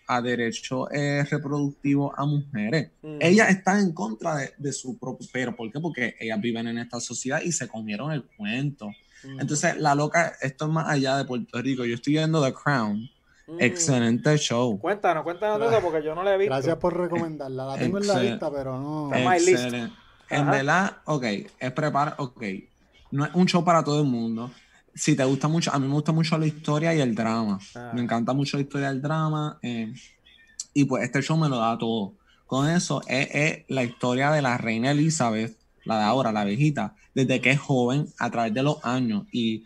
[0.09, 2.89] a derecho eh, reproductivo a mujeres.
[3.03, 3.17] Mm.
[3.21, 5.79] Ellas están en contra de, su propio, pero ¿por qué?
[5.79, 8.87] Porque ellas viven en esta sociedad y se comieron el cuento.
[9.23, 9.39] Mm.
[9.39, 11.85] Entonces, la loca, esto es más allá de Puerto Rico.
[11.85, 13.07] Yo estoy viendo The Crown.
[13.45, 13.57] Mm.
[13.59, 14.79] Excelente show.
[14.79, 16.55] Cuéntanos, cuéntanos todo porque yo no la he visto.
[16.55, 17.67] Gracias por recomendarla.
[17.67, 19.13] La tengo en la lista, pero no.
[19.13, 19.93] Excelente.
[20.31, 21.23] En verdad, ok,
[21.59, 22.43] es preparar, ok.
[23.11, 24.49] No es un show para todo el mundo
[24.99, 27.57] si te gusta mucho, a mí me gusta mucho la historia y el drama.
[27.75, 27.91] Ah.
[27.93, 29.57] Me encanta mucho la historia y el drama.
[29.61, 29.93] Eh,
[30.73, 32.13] y pues este show me lo da todo.
[32.45, 37.39] con eso es, la historia de la reina Elizabeth, la de ahora, la viejita, desde
[37.39, 39.25] que es joven a través de los años.
[39.31, 39.63] Y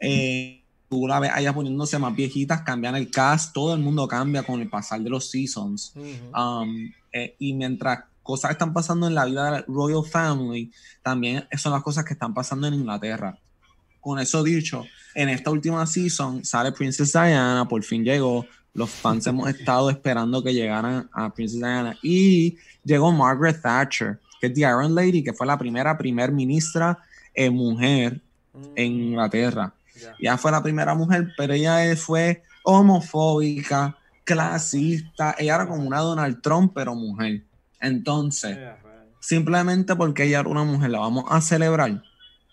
[0.00, 4.42] eh, tú la ves allá poniéndose más viejitas, cambian el cast, todo el mundo cambia
[4.42, 5.94] con el pasar de los seasons.
[6.36, 10.72] Um, eh, y mientras cosas están pasando en la vida de la Royal Family,
[11.02, 13.38] también son las cosas que están pasando en Inglaterra.
[14.04, 14.84] Con eso dicho,
[15.14, 20.44] en esta última season sale Princess Diana, por fin llegó, los fans hemos estado esperando
[20.44, 21.96] que llegaran a Princess Diana.
[22.02, 26.98] Y llegó Margaret Thatcher, que es The Iron Lady, que fue la primera primer ministra
[27.32, 28.20] eh, mujer
[28.76, 29.02] en mm.
[29.02, 29.72] Inglaterra.
[30.20, 35.34] Ya fue la primera mujer, pero ella fue homofóbica, clasista.
[35.38, 37.40] Ella era como una Donald Trump, pero mujer.
[37.80, 38.58] Entonces,
[39.18, 42.02] simplemente porque ella era una mujer, la vamos a celebrar.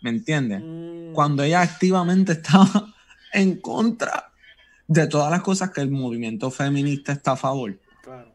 [0.01, 0.61] ¿Me entiendes?
[0.63, 1.13] Mm.
[1.13, 2.93] Cuando ella activamente estaba
[3.33, 4.31] en contra
[4.87, 7.79] de todas las cosas que el movimiento feminista está a favor.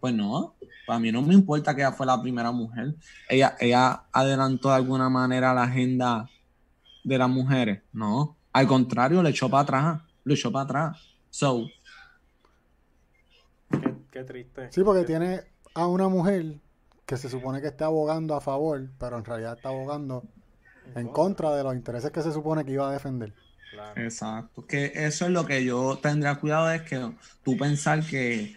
[0.00, 0.54] Pues no,
[0.86, 2.94] para mí no me importa que ella fue la primera mujer.
[3.28, 6.30] Ella, ella adelantó de alguna manera la agenda
[7.04, 7.82] de las mujeres.
[7.92, 10.02] No, al contrario, le echó para atrás.
[10.24, 11.16] Le echó para atrás.
[11.28, 11.66] So.
[14.10, 14.72] Qué, triste.
[14.72, 15.42] Sí, porque tiene
[15.74, 16.58] a una mujer
[17.04, 20.24] que se supone que está abogando a favor, pero en realidad está abogando
[20.94, 23.32] en contra de los intereses que se supone que iba a defender.
[23.96, 24.66] Exacto.
[24.66, 27.10] Que eso es lo que yo tendría cuidado, es que
[27.42, 28.56] tú pensar que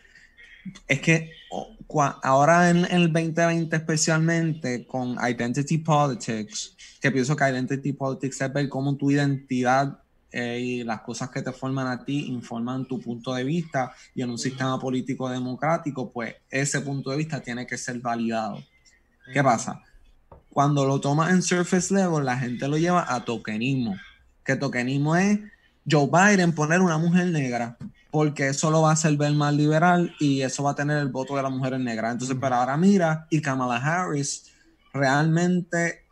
[0.88, 1.32] es que
[2.22, 8.70] ahora en, el 2020 especialmente con Identity Politics, que pienso que Identity Politics es ver
[8.70, 10.00] cómo tu identidad
[10.32, 14.22] eh, y las cosas que te forman a ti informan tu punto de vista y
[14.22, 18.64] en un sistema político democrático, pues ese punto de vista tiene que ser validado.
[19.34, 19.82] ¿Qué pasa?
[20.52, 23.96] Cuando lo tomas en surface level, la gente lo lleva a tokenismo
[24.50, 25.40] que tokenismo es
[25.90, 27.78] Joe Biden poner una mujer negra,
[28.10, 31.10] porque eso lo va a hacer ver más liberal y eso va a tener el
[31.10, 32.14] voto de las mujeres negras.
[32.14, 34.52] Entonces, pero ahora mira, y Kamala Harris
[34.92, 36.04] realmente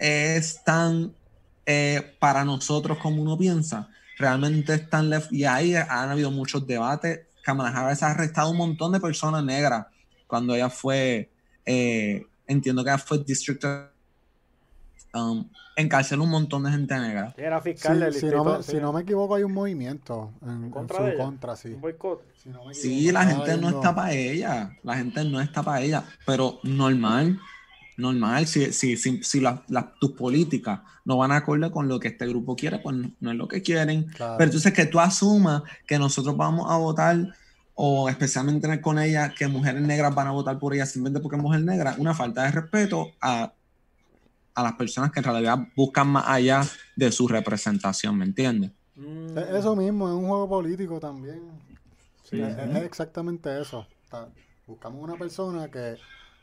[0.00, 1.12] es tan
[1.64, 6.66] eh, para nosotros como uno piensa, realmente es tan left, y ahí han habido muchos
[6.66, 7.20] debates.
[7.44, 9.86] Kamala Harris ha arrestado un montón de personas negras
[10.26, 11.30] cuando ella fue,
[11.64, 13.64] eh, entiendo que fue district
[15.14, 17.34] um, encarceló un montón de gente negra.
[17.36, 21.10] Era fiscal del si, no me, si no me equivoco, hay un movimiento en, ¿Contra
[21.10, 21.76] su contra, sí.
[22.72, 24.76] sí, la gente no está para ella.
[24.82, 26.04] La gente no está para ella.
[26.24, 27.38] Pero normal,
[27.98, 28.46] normal.
[28.46, 29.42] Si, si, si, si
[30.00, 33.36] tus políticas no van a acorde con lo que este grupo quiere, pues no, es
[33.36, 34.06] lo que quieren.
[34.16, 37.16] Pero entonces que tú asumas que nosotros vamos a votar
[37.76, 41.42] o especialmente con ella, que mujeres negras van a votar por ella simplemente porque es
[41.42, 43.52] mujer negra, una falta de respeto a
[44.56, 46.62] a las personas que en realidad buscan más allá
[46.96, 48.72] de su representación, ¿me entiendes?
[48.96, 49.36] Mm.
[49.54, 51.42] Eso mismo, es un juego político también.
[52.24, 52.40] Sí.
[52.40, 53.86] Es, exactamente eso.
[54.66, 55.98] buscamos una persona que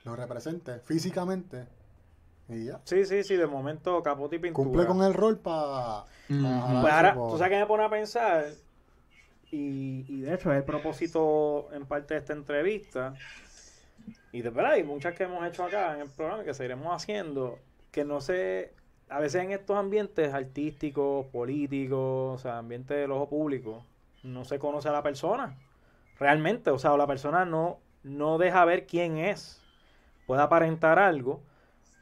[0.05, 1.65] nos represente físicamente
[2.47, 2.81] y ya.
[2.83, 4.63] Sí, sí, sí, de momento capote y pintura.
[4.63, 6.05] Cumple con el rol para...
[6.27, 8.45] pues ahora, tú sabes que me pone a pensar,
[9.55, 13.13] y, de hecho es el propósito en parte de esta entrevista,
[14.31, 17.59] y de verdad hay muchas que hemos hecho acá en el programa que seguiremos haciendo,
[17.91, 18.73] que no sé,
[19.09, 23.85] a veces en estos ambientes artísticos, políticos, o sea, ambientes del ojo público,
[24.23, 25.55] no se conoce a la persona.
[26.17, 29.61] Realmente, o sea, la persona no, no deja ver quién es.
[30.25, 31.41] Puede aparentar algo.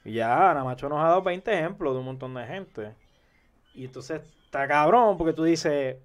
[0.06, 2.96] Y ya, Ana Macho nos ha dado 20 ejemplos de un montón de gente.
[3.74, 5.98] Y entonces está cabrón porque tú dices,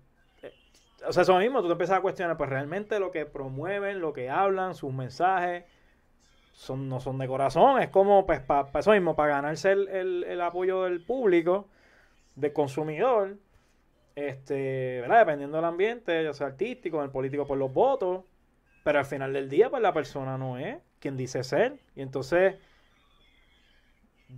[1.08, 4.12] o sea, eso mismo, tú te empiezas a cuestionar, pues realmente lo que promueven, lo
[4.12, 5.64] que hablan, sus mensajes,
[6.52, 10.84] son, no son de corazón, es como pues para eso mismo, para ganarse el, apoyo
[10.84, 11.68] del público,
[12.34, 13.36] del consumidor,
[14.14, 15.20] este, ¿verdad?
[15.20, 18.24] Dependiendo del ambiente, ya sea artístico, el político por los votos,
[18.82, 21.78] pero al final del día, pues la persona no es quien dice ser.
[21.94, 22.54] Y entonces,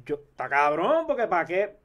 [0.05, 1.77] yo, está cabrón, porque para qué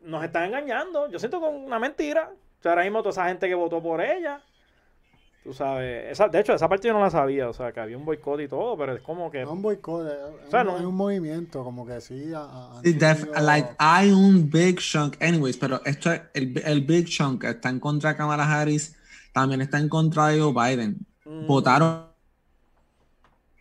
[0.00, 1.08] nos están engañando.
[1.08, 2.32] Yo siento con una mentira.
[2.58, 4.42] O sea, ahora mismo toda esa gente que votó por ella,
[5.48, 7.96] Tú sabes, esa, de hecho, esa parte yo no la sabía, o sea, que había
[7.96, 9.44] un boicot y todo, pero es como que...
[9.44, 10.06] No un boicot,
[10.46, 12.32] o sea, no, hay un movimiento, como que sí...
[13.40, 17.80] like, hay un big chunk, anyways, pero esto es, el, el, big chunk está en
[17.80, 18.94] contra de Kamala Harris,
[19.32, 20.98] también está en contra de Joe Biden.
[21.24, 21.46] Mm.
[21.46, 22.08] Votaron,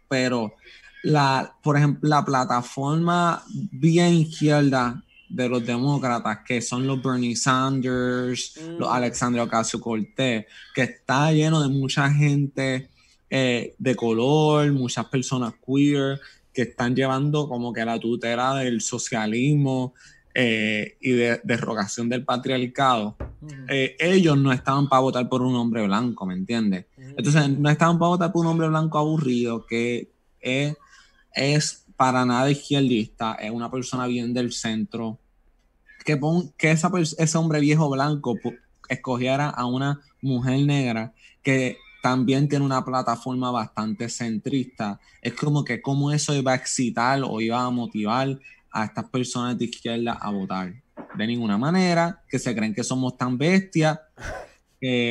[0.10, 0.56] pero
[1.04, 8.57] la, por ejemplo, la plataforma bien izquierda de los demócratas, que son los Bernie Sanders,
[8.78, 8.91] los mm.
[8.91, 12.89] Alexandria Ocasio Cortés, que está lleno de mucha gente
[13.30, 16.19] eh, de color, muchas personas queer,
[16.53, 19.93] que están llevando como que la tutela del socialismo
[20.34, 23.15] eh, y de derrogación del patriarcado.
[23.69, 26.86] Eh, ellos no estaban para votar por un hombre blanco, ¿me entiendes?
[26.97, 30.09] Entonces, no estaban para votar por un hombre blanco aburrido, que
[30.39, 30.75] es
[31.38, 35.20] es para nada izquierdista, es una persona bien del centro.
[36.06, 36.18] Que,
[36.58, 38.38] que esa, ese hombre viejo blanco
[38.88, 45.00] escogiera a una mujer negra que también tiene una plataforma bastante centrista.
[45.22, 48.39] Es como que cómo eso iba a excitar o iba a motivar
[48.72, 50.74] a estas personas de izquierda a votar.
[51.16, 54.00] De ninguna manera, que se creen que somos tan bestias,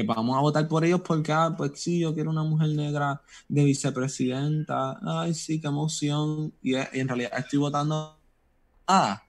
[0.07, 3.65] vamos a votar por ellos porque, ah, pues sí, yo quiero una mujer negra de
[3.65, 4.99] vicepresidenta.
[5.03, 6.53] Ay, sí, qué emoción.
[6.63, 8.19] Y, en realidad estoy votando.
[8.87, 9.23] Ah,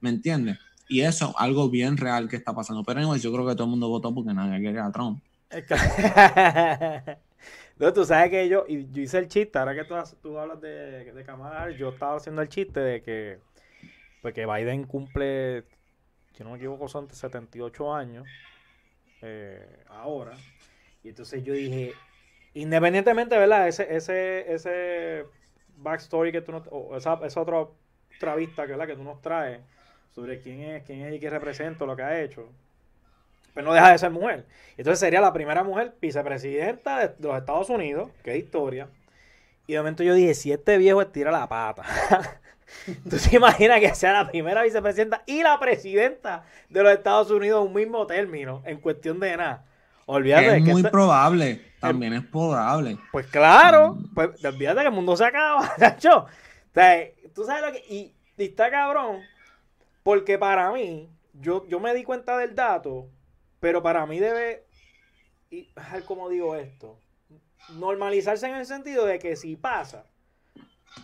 [0.00, 0.58] ¿me entiendes?
[0.88, 2.84] Y eso, algo bien real que está pasando.
[2.84, 5.22] Pero yo creo que todo el mundo votó porque nadie quería a Trump.
[7.78, 10.60] no, tú sabes que yo, y yo hice el chiste, ahora que tú, tú hablas
[10.60, 13.38] de, de Kamala, yo estaba haciendo el chiste de que,
[14.20, 15.64] pues que Biden cumple,
[16.34, 18.26] si no me equivoco, son 78 años
[19.22, 20.32] eh, ahora.
[21.02, 21.92] Y entonces yo dije,
[22.54, 23.68] independientemente, ¿verdad?
[23.68, 25.24] Ese, ese, ese
[25.76, 27.66] backstory que tú nos, o esa, esa otra,
[28.16, 29.60] otra vista que, que tú nos traes
[30.10, 32.48] sobre quién es, quién es y qué representa, lo que ha hecho
[33.58, 34.46] pues no deja de ser mujer.
[34.76, 38.88] Entonces sería la primera mujer vicepresidenta de los Estados Unidos, qué historia.
[39.66, 41.82] Y de momento yo dije, si este viejo estira la pata.
[43.10, 47.62] ¿Tú te imaginas que sea la primera vicepresidenta y la presidenta de los Estados Unidos
[47.62, 49.64] en un mismo término, en cuestión de nada?
[50.06, 50.56] Olvídate.
[50.56, 52.96] Es muy probable, también es probable.
[53.12, 54.14] Pues claro, mm.
[54.14, 56.26] pues olvídate que el mundo se acaba, ¿cacho?
[57.34, 57.84] tú sabes lo que...
[57.88, 59.20] Y, está cabrón,
[60.04, 63.08] porque para mí, yo, yo me di cuenta del dato
[63.60, 64.66] pero para mí debe,
[65.50, 65.68] y,
[66.06, 66.98] como digo esto,
[67.70, 70.06] normalizarse en el sentido de que si pasa,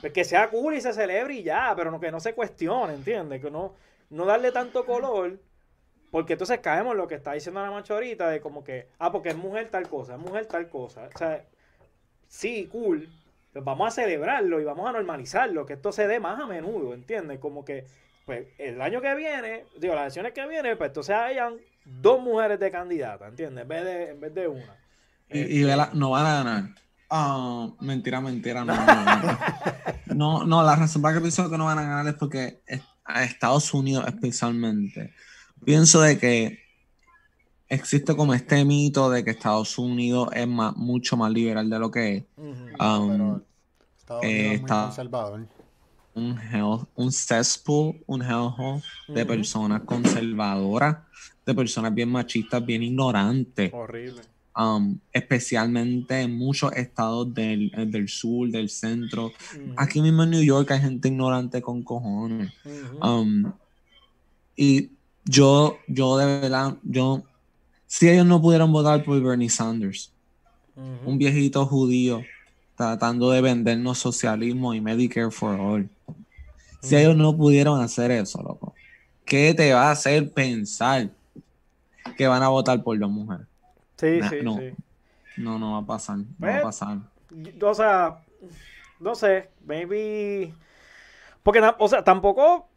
[0.00, 3.40] pues que sea cool y se celebre y ya, pero que no se cuestione, ¿entiendes?
[3.40, 3.74] Que no,
[4.10, 5.38] no darle tanto color,
[6.10, 9.10] porque entonces caemos en lo que está diciendo la macho ahorita, de como que, ah,
[9.10, 11.08] porque es mujer tal cosa, es mujer tal cosa.
[11.14, 11.44] O sea,
[12.28, 13.08] sí, cool,
[13.52, 16.94] pues vamos a celebrarlo y vamos a normalizarlo, que esto se dé más a menudo,
[16.94, 17.38] ¿entiendes?
[17.38, 17.86] Como que,
[18.26, 22.58] pues el año que viene, digo, las elecciones que vienen, pues entonces hayan dos mujeres
[22.58, 23.62] de candidata, ¿entiendes?
[23.62, 24.76] En vez de, en vez de una.
[25.30, 25.64] Y
[25.94, 26.64] no van a ganar.
[27.10, 28.74] Ah, mentira, mentira, no.
[28.74, 32.60] No, no, no, la razón para que pienso que no van a ganar es porque
[33.04, 35.12] a Estados Unidos especialmente,
[35.64, 36.58] pienso de que
[37.68, 41.90] existe como este mito de que Estados Unidos es más, mucho más liberal de lo
[41.90, 42.24] que es.
[42.36, 43.40] Um,
[43.98, 45.46] Estados Unidos es muy conservador.
[46.14, 50.98] Un, hell, un cesspool, un hellhole de personas conservadoras
[51.44, 53.72] de personas bien machistas, bien ignorantes.
[53.72, 54.22] Horrible.
[54.56, 59.32] Um, especialmente en muchos estados del, del sur, del centro.
[59.76, 62.52] Aquí mismo en New York hay gente ignorante con cojones.
[63.02, 63.52] Um,
[64.54, 64.90] y
[65.24, 67.24] yo, yo de verdad, yo,
[67.88, 70.12] si ellos no pudieron votar por Bernie Sanders,
[71.04, 72.22] un viejito judío
[72.76, 75.88] tratando de vendernos socialismo y Medicare for All,
[76.80, 78.72] si ellos no pudieron hacer eso, loco,
[79.24, 81.10] ¿qué te va a hacer pensar
[82.16, 83.46] que van a votar por dos mujeres.
[83.96, 84.72] Sí, sí, no, sí.
[85.36, 86.18] No, no va a pasar.
[86.18, 86.98] No va a pasar.
[87.62, 88.20] O sea,
[89.00, 90.54] no sé, maybe.
[91.42, 92.68] Porque, o sea, tampoco.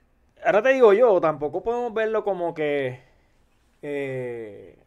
[0.46, 3.02] Ahora te digo yo, tampoco podemos verlo como que.
[3.82, 4.78] Eh,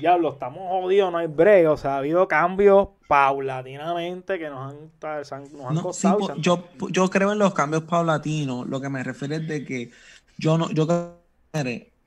[0.00, 1.68] lo estamos jodidos, no hay break.
[1.68, 6.36] O sea, ha habido cambios paulatinamente que nos han, nos han costado.
[6.36, 8.66] yo, yo creo en los cambios paulatinos.
[8.66, 9.90] Lo que me refiero es de que
[10.38, 11.24] yo no, yo creo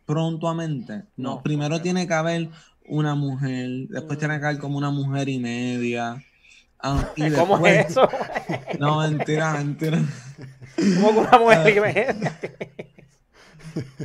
[0.06, 1.04] prontamente.
[1.18, 2.50] No, primero tiene que haber
[2.88, 6.24] una mujer, después tiene que haber como una mujer y media.
[6.80, 8.08] Ah, ¿Cómo es eso?
[8.80, 10.00] no, mentira, mentira.
[11.02, 12.16] ¿Cómo una mujer y media?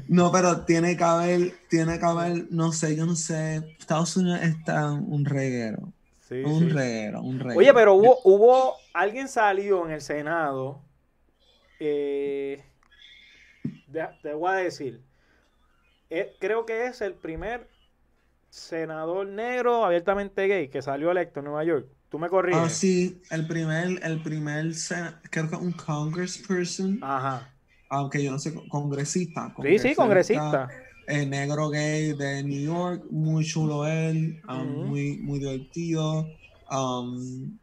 [0.08, 3.76] no, pero tiene que haber, tiene que haber, no sé, yo no sé.
[3.78, 5.92] Estados Unidos está un reguero.
[6.30, 7.58] un reguero, un reguero.
[7.58, 10.80] Oye, pero hubo, hubo, alguien salió en el Senado.
[11.78, 12.62] Eh,
[14.22, 15.02] te voy a decir
[16.14, 17.66] eh, creo que es el primer
[18.52, 21.86] senador negro abiertamente gay que salió electo en Nueva York.
[22.10, 22.60] ¿Tú me corriges?
[22.60, 24.72] Ah, sí, el primer, el primer,
[25.30, 26.98] creo que un congressperson.
[27.00, 27.50] Ajá.
[27.88, 29.54] Aunque yo no sé, congresista.
[29.62, 30.68] sí, sí, congresista.
[31.06, 36.28] El negro gay de New York, muy chulo él, um, muy, muy divertido.
[36.70, 37.58] Um,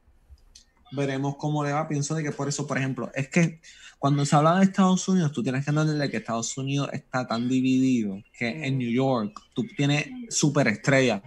[0.91, 1.87] veremos cómo le va.
[1.87, 3.61] Pienso de que por eso, por ejemplo, es que
[3.97, 7.49] cuando se habla de Estados Unidos, tú tienes que entender que Estados Unidos está tan
[7.49, 11.21] dividido que en New York tú tienes superestrellas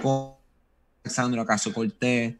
[0.00, 0.40] como
[1.02, 2.36] Alexandro Caso Cortés,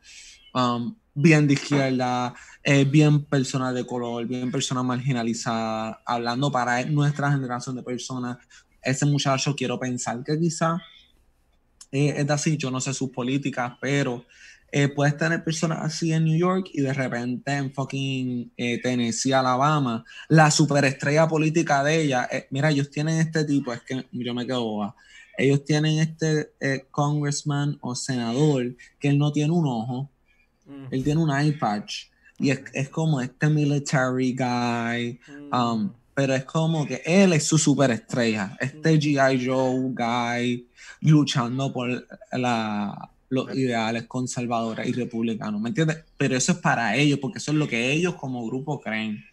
[0.55, 7.33] um, bien de izquierda, eh, bien personas de color, bien personas marginalizadas, hablando para nuestra
[7.33, 8.39] generación de personas.
[8.83, 10.79] Ese muchacho quiero pensar que quizá
[11.91, 14.25] eh, es así, yo no sé sus políticas, pero
[14.75, 19.35] eh, puedes tener personas así en New York y de repente en fucking eh, Tennessee,
[19.35, 24.33] Alabama, la superestrella política de ella, eh, mira, ellos tienen este tipo, es que yo
[24.33, 24.97] me quedo boba.
[25.37, 26.53] Ellos tienen este
[26.91, 30.11] congressman o senador que él no tiene un ojo,
[30.65, 30.87] mm.
[30.91, 32.07] él tiene un eye patch
[32.39, 35.21] y es, es como este military guy,
[35.53, 35.95] um, mm.
[36.15, 38.99] pero es como que él es su superestrella, este mm.
[38.99, 39.47] G.I.
[39.47, 40.67] Joe guy
[41.01, 46.05] luchando por la, los ideales conservadores y republicanos, ¿me entiendes?
[46.19, 49.25] Pero eso es para ellos, porque eso es lo que ellos como grupo creen.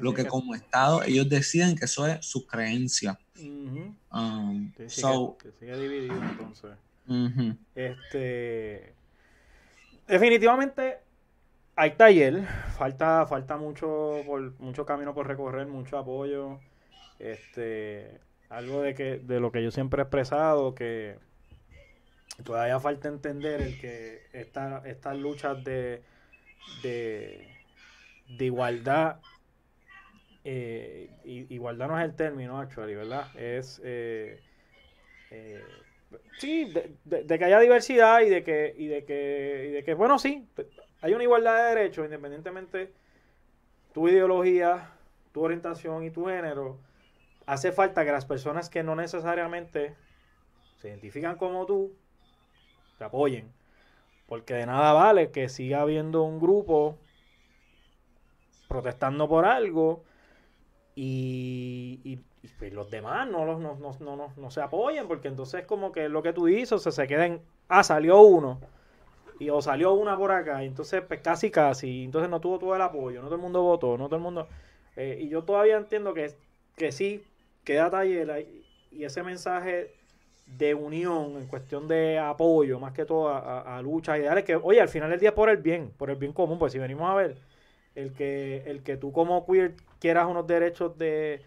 [0.00, 3.18] lo que como Estado ellos deciden que eso es su creencia.
[3.40, 6.70] Um, que, sigue dividido entonces.
[7.74, 8.94] Este
[10.06, 10.98] definitivamente
[11.74, 12.46] hay taller,
[12.76, 16.60] falta, falta mucho por, mucho camino por recorrer, mucho apoyo.
[17.18, 21.16] Este algo de que, de lo que yo siempre he expresado, que
[22.44, 26.02] todavía falta entender el que esta, estas luchas de,
[26.82, 29.20] de, igualdad,
[30.44, 33.26] eh, igualdad no es el término, actually, ¿verdad?
[33.36, 34.40] Es, eh,
[35.30, 35.62] eh,
[36.38, 36.72] sí,
[37.04, 40.46] de, que haya diversidad y de que, y de que, y de que, bueno, sí,
[41.00, 42.92] hay una igualdad de derechos, independientemente
[43.92, 44.92] tu ideología,
[45.32, 46.78] tu orientación y tu género,
[47.46, 49.96] hace falta que las personas que no necesariamente
[50.76, 51.92] se identifican como tú,
[52.98, 53.52] te apoyen.
[54.26, 56.98] Porque de nada vale que siga habiendo un grupo
[58.68, 60.04] protestando por algo
[60.94, 62.18] y,
[62.58, 66.22] pues, los demás no, los, no, no, no, se apoyen, porque entonces como que lo
[66.22, 68.60] que tú dices se, se queden, ah, salió uno,
[69.38, 72.74] y o salió una por acá, y entonces pues casi casi, entonces no tuvo todo
[72.74, 74.48] el apoyo, no todo el mundo votó, no todo el mundo...
[74.96, 76.34] Eh, y yo todavía entiendo que,
[76.76, 77.24] que sí,
[77.62, 78.48] queda taller
[78.90, 79.94] y ese mensaje
[80.56, 84.80] de unión, en cuestión de apoyo, más que todo a, a, luchas ideales, que, oye,
[84.80, 87.14] al final del día por el bien, por el bien común, pues si venimos a
[87.14, 87.36] ver,
[87.94, 91.42] el que, el que tú como queer quieras unos derechos de,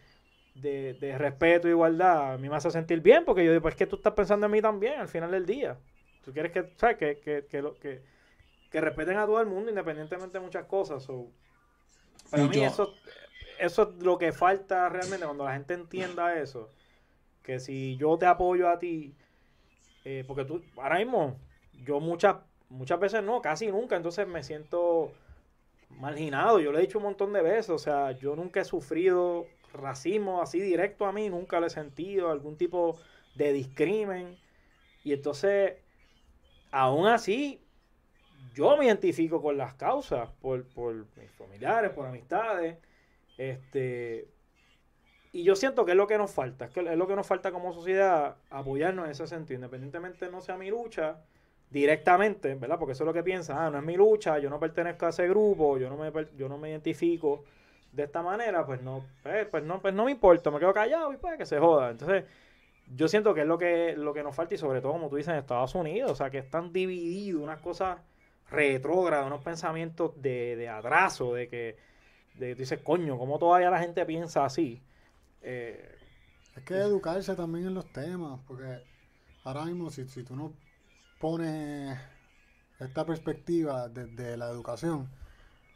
[0.55, 3.79] de, respeto e igualdad, a mí me hace sentir bien, porque yo digo, pues es
[3.79, 5.77] que tú estás pensando en mí también, al final del día.
[6.23, 6.97] Tú quieres que, ¿sabes?
[6.97, 8.01] Que, que, que, lo, que,
[8.69, 11.07] que respeten a todo el mundo, independientemente de muchas cosas.
[12.29, 12.93] para mí eso,
[13.59, 16.69] eso es lo que falta realmente, cuando la gente entienda eso
[17.43, 19.15] que si yo te apoyo a ti,
[20.05, 21.39] eh, porque tú, ahora mismo,
[21.83, 22.37] yo muchas,
[22.69, 25.11] muchas veces no, casi nunca, entonces me siento
[25.89, 29.45] marginado, yo le he dicho un montón de veces, o sea, yo nunca he sufrido
[29.73, 32.99] racismo así directo a mí, nunca lo he sentido, algún tipo
[33.35, 34.37] de discrimen,
[35.03, 35.75] y entonces,
[36.71, 37.61] aún así,
[38.53, 42.77] yo me identifico con las causas, por, por mis familiares, por amistades,
[43.37, 44.27] este,
[45.34, 47.73] y yo siento que es lo que nos falta, es, lo que nos falta como
[47.73, 51.21] sociedad, apoyarnos en ese sentido, independientemente no sea mi lucha
[51.69, 52.77] directamente, ¿verdad?
[52.77, 55.09] Porque eso es lo que piensa, ah, no es mi lucha, yo no pertenezco a
[55.09, 57.43] ese grupo, yo no me, yo no me identifico
[57.93, 61.13] de esta manera, pues no, pues, pues no, pues no me importa, me quedo callado
[61.13, 61.91] y pues que se joda.
[61.91, 62.25] Entonces,
[62.95, 65.15] yo siento que es lo que, lo que nos falta y sobre todo, como tú
[65.15, 67.99] dices, en Estados Unidos, o sea, que están divididos unas cosas
[68.49, 71.77] retrógradas, unos pensamientos de, de atraso, de que,
[72.36, 74.82] de, tú dices, coño, ¿cómo todavía la gente piensa así?
[75.41, 75.97] Eh,
[76.55, 78.83] es que educarse también en los temas, porque
[79.43, 80.53] ahora mismo si, si tú no
[81.19, 81.97] pones
[82.79, 85.09] esta perspectiva de, la educación,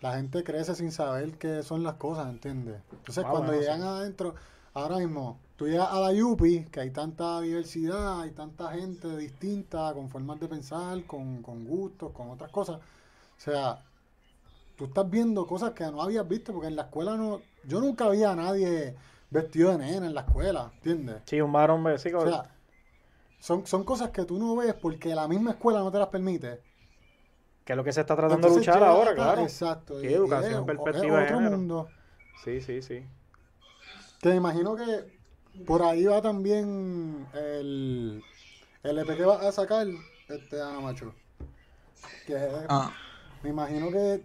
[0.02, 2.82] la gente crece sin saber qué son las cosas, ¿entiendes?
[2.92, 4.36] Entonces ah, cuando llegan adentro,
[4.74, 9.94] ahora mismo, tú llegas a la Yupi, que hay tanta diversidad, hay tanta gente distinta,
[9.94, 12.78] con formas de pensar, con, con gustos, con otras cosas.
[12.78, 13.84] O sea,
[14.76, 18.06] tú estás viendo cosas que no habías visto, porque en la escuela no, yo nunca
[18.06, 18.96] había a nadie
[19.36, 21.22] vestido de nena en la escuela, ¿entiendes?
[21.26, 22.20] Sí, un varón vestido.
[22.20, 22.56] O sea,
[23.40, 26.62] son, son cosas que tú no ves porque la misma escuela no te las permite.
[27.64, 29.42] Que es lo que se está tratando de luchar ahora, claro.
[29.42, 30.04] Exacto.
[30.04, 31.90] Y, educación, perspectiva de mundo.
[32.44, 33.06] Sí, sí, sí.
[34.22, 35.16] Que me imagino que
[35.66, 38.24] por ahí va también el,
[38.84, 39.88] el EP que va a sacar
[40.28, 41.14] este Ana Macho.
[42.28, 42.38] Que
[42.70, 42.92] ah.
[43.44, 44.24] me imagino que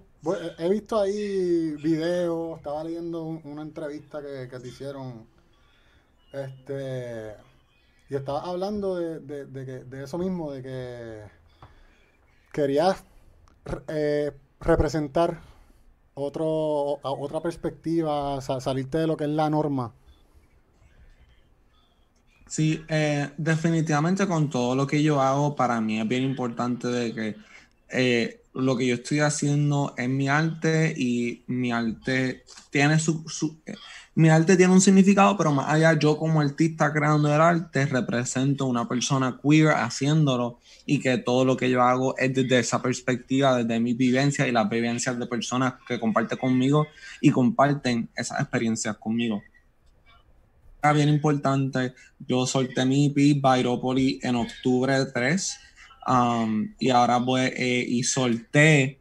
[0.59, 5.27] he visto ahí videos, estaba leyendo una entrevista que, te hicieron.
[6.33, 7.35] Este.
[8.09, 11.23] Y estaba hablando de, de, eso mismo, de que
[12.53, 13.05] querías
[13.89, 15.41] eh, representar
[16.14, 19.93] otro, otra perspectiva, salirte de lo que es la norma.
[22.47, 27.14] Sí, eh, definitivamente con todo lo que yo hago, para mí es bien importante de
[27.14, 27.37] que
[27.91, 33.24] eh, lo que yo estoy haciendo es mi arte y mi arte tiene su,
[34.14, 38.66] mi arte tiene un significado, pero más allá yo como artista creando el arte represento
[38.66, 43.57] una persona queer haciéndolo y que todo lo que yo hago es desde esa perspectiva,
[43.57, 46.86] desde mi vivencia y las vivencias de personas que comparten conmigo
[47.20, 49.42] y comparten esas experiencias conmigo.
[50.94, 55.59] Bien importante, yo solté mi EP Byropoli en octubre 3
[56.07, 59.01] um, y ahora voy eh, y solté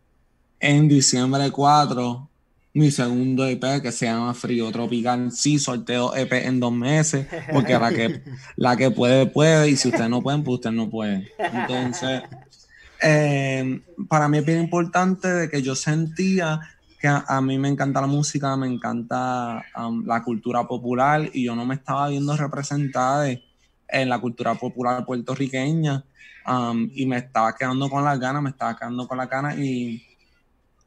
[0.60, 2.30] en diciembre 4
[2.74, 5.32] mi segundo EP que se llama Frío Tropical.
[5.32, 8.22] Sí, sorteo EP en dos meses, porque la que,
[8.56, 11.28] la que puede, puede, y si ustedes no pueden, pues ustedes no pueden.
[11.38, 12.22] Entonces,
[13.02, 16.60] eh, para mí es bien importante de que yo sentía
[17.00, 21.56] que a, mí me encanta la música, me encanta um, la cultura popular y yo
[21.56, 23.30] no me estaba viendo representada
[23.88, 26.04] en la cultura popular puertorriqueña
[26.50, 30.04] um, y me estaba quedando con las ganas, me estaba quedando con las ganas y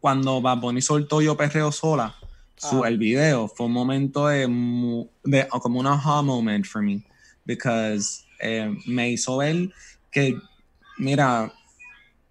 [0.00, 2.14] cuando Bad Bunny soltó Yo Perreo Sola,
[2.56, 2.88] su, ah.
[2.88, 4.46] el video, fue un momento de,
[5.24, 7.04] de, como un aha moment for me,
[7.44, 9.70] because eh, me hizo ver
[10.10, 10.36] que,
[10.98, 11.52] mira,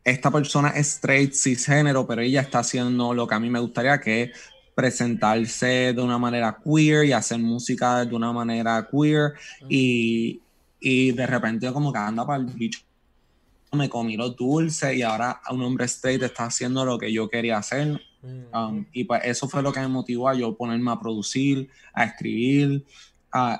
[0.03, 3.99] esta persona es straight, cisgénero, pero ella está haciendo lo que a mí me gustaría,
[4.01, 4.31] que es
[4.75, 9.33] presentarse de una manera queer y hacer música de una manera queer
[9.69, 10.41] y,
[10.79, 12.79] y de repente como que anda para el bicho
[13.71, 17.57] me comí los dulces y ahora un hombre straight está haciendo lo que yo quería
[17.57, 18.01] hacer.
[18.53, 22.03] Um, y pues eso fue lo que me motivó a yo ponerme a producir, a
[22.03, 22.85] escribir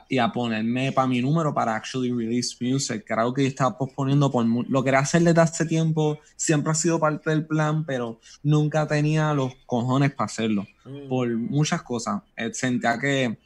[0.10, 3.48] y a ponerme para mi número para actually release music, que era algo que yo
[3.48, 7.86] estaba posponiendo por lo quería hacer desde hace tiempo, siempre ha sido parte del plan,
[7.86, 10.68] pero nunca tenía los cojones para hacerlo,
[11.08, 12.22] por muchas cosas.
[12.36, 13.40] Eh, sentía que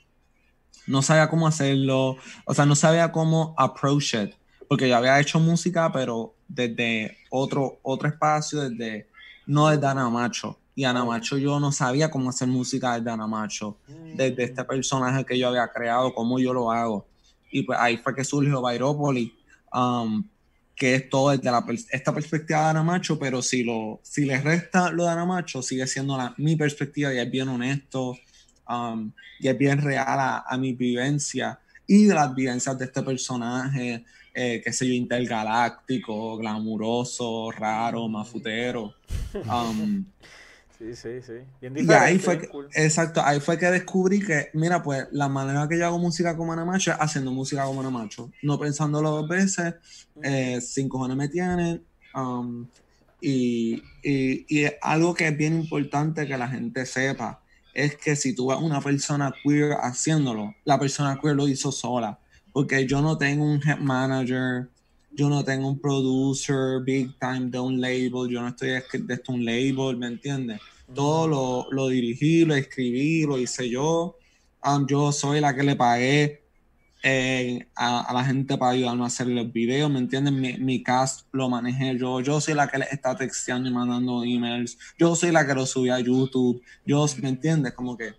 [0.87, 4.33] no sabía cómo hacerlo, o sea, no sabía cómo approach it,
[4.67, 9.07] porque yo había hecho música, pero desde otro, otro espacio, desde,
[9.45, 10.57] no desde Ana Macho.
[10.75, 14.67] Y Ana Macho yo no sabía cómo hacer música desde Ana Macho, desde este mm.
[14.67, 17.07] personaje que yo había creado, cómo yo lo hago.
[17.51, 19.31] Y pues ahí fue que surgió Bairópolis,
[19.73, 20.23] um,
[20.75, 24.41] que es todo desde la, esta perspectiva de Ana Macho, pero si, lo, si le
[24.41, 28.17] resta lo de Ana Macho, sigue siendo la, mi perspectiva y es bien honesto
[28.67, 33.01] um, y es bien real a, a mi vivencia y de las vivencias de este
[33.01, 34.03] personaje,
[34.35, 38.93] eh, qué sé yo, intergaláctico, glamuroso, raro, mafutero.
[39.35, 40.05] Um,
[40.77, 41.33] sí, sí, sí.
[41.61, 45.77] y ahí fue que, exacto, ahí fue que descubrí que, mira, pues la manera que
[45.77, 49.27] yo hago música como Ana Macho es haciendo música como Ana Macho, no pensándolo dos
[49.27, 49.75] veces,
[50.23, 51.83] eh, sin cojones me tienen.
[52.13, 52.65] Um,
[53.19, 57.41] y, y, y algo que es bien importante que la gente sepa
[57.73, 62.19] es que si tú ves una persona queer haciéndolo, la persona queer lo hizo sola
[62.55, 64.69] porque yo no tengo un head manager,
[65.11, 69.43] yo no tengo un producer big time de un label, yo no estoy de un
[69.43, 70.61] label, ¿me entiendes?
[70.93, 74.15] Todo lo, lo, dirigí, lo escribí, lo hice yo.
[74.63, 76.45] Um, yo soy la que le pagué
[77.03, 80.31] eh, a, la gente para ayudarme a hacer los videos, ¿me entiendes?
[80.31, 84.23] Mi, mi, cast lo manejé yo, yo soy la que le está texteando y mandando
[84.23, 87.73] emails, yo soy la que lo subí a YouTube, yo, ¿me entiendes?
[87.73, 88.13] Como que...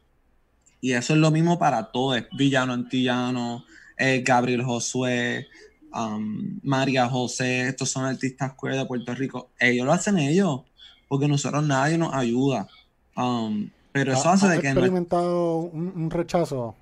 [0.82, 3.64] Y eso es lo mismo para todos, villano, antillano,
[3.96, 5.46] eh, Gabriel Josué,
[5.94, 9.50] um, María José, estos son artistas queer de Puerto Rico.
[9.58, 10.62] Ellos lo hacen ellos,
[11.08, 12.68] porque nosotros nadie nos ayuda.
[13.16, 14.68] Um, pero eso hace de que...
[14.68, 16.74] ¿Has experimentado un, rechazo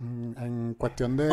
[0.00, 1.28] en cuestión de...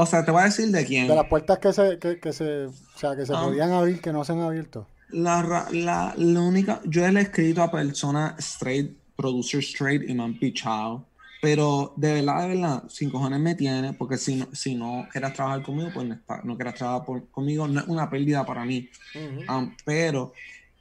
[0.00, 1.08] O sea, te voy a decir de quién.
[1.08, 4.12] De las puertas que se, que, se, o sea, que se um, podían abrir, que
[4.12, 4.86] no se han abierto.
[5.10, 5.42] La,
[5.72, 11.04] la, la, única, yo he escrito a personas straight, producer straight y me han pichado.
[11.40, 15.34] Pero de verdad, de verdad, sin cojones me tiene, porque si no, si no quieras
[15.34, 16.08] trabajar conmigo, pues
[16.44, 18.88] no, quieras trabajar conmigo, no es una pérdida para mí.
[19.48, 20.32] Um, pero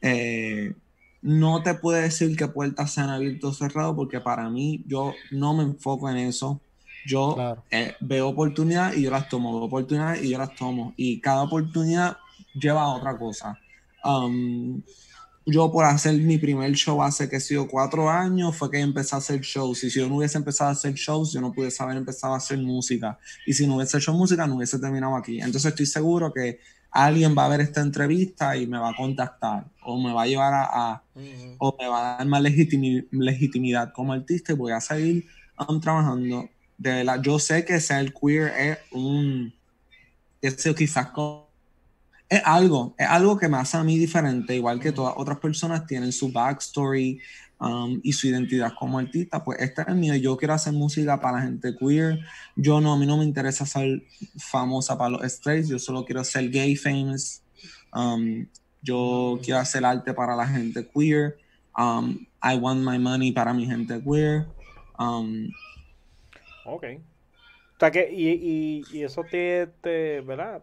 [0.01, 0.73] eh,
[1.21, 5.13] no te puedo decir que puertas se han abierto o cerrado, porque para mí yo
[5.31, 6.59] no me enfoco en eso.
[7.05, 7.37] Yo
[7.71, 10.93] eh, veo oportunidad y yo las tomo, veo oportunidad y yo las tomo.
[10.97, 12.17] Y cada oportunidad
[12.53, 13.59] lleva a otra cosa.
[14.03, 14.81] Um,
[15.49, 19.19] yo por hacer mi primer show hace que sido cuatro años fue que empecé a
[19.19, 19.81] hacer shows.
[19.85, 22.37] Y si yo no hubiese empezado a hacer shows yo no pudiese haber empezado a
[22.37, 23.17] hacer música.
[23.45, 25.39] Y si no hubiese hecho música no hubiese terminado aquí.
[25.39, 26.59] Entonces estoy seguro que
[26.91, 30.27] alguien va a ver esta entrevista y me va a contactar o me va a
[30.27, 31.01] llevar a,
[31.59, 35.27] o me va a dar más legitimidad como artista y voy a seguir
[35.65, 36.49] um, trabajando.
[36.77, 39.53] De verdad yo sé que ser queer es un
[40.41, 41.46] eso quizás como
[42.29, 45.85] es algo, es algo que me hace a mí diferente, igual que todas otras personas
[45.85, 47.21] tienen su backstory
[47.59, 51.37] um, y su identidad como artista, pues esta es mía, yo quiero hacer música para
[51.37, 52.19] la gente queer,
[52.55, 54.03] yo no, a mí no me interesa ser
[54.37, 57.41] famosa para los straights, yo solo quiero ser gay famous,
[57.93, 58.45] um,
[58.81, 61.37] yo quiero hacer arte para la gente queer,
[61.77, 64.47] um, I want my money para mi gente queer,
[66.65, 66.83] Ok.
[67.91, 70.61] Que, y, y, eso te, te, ¿verdad?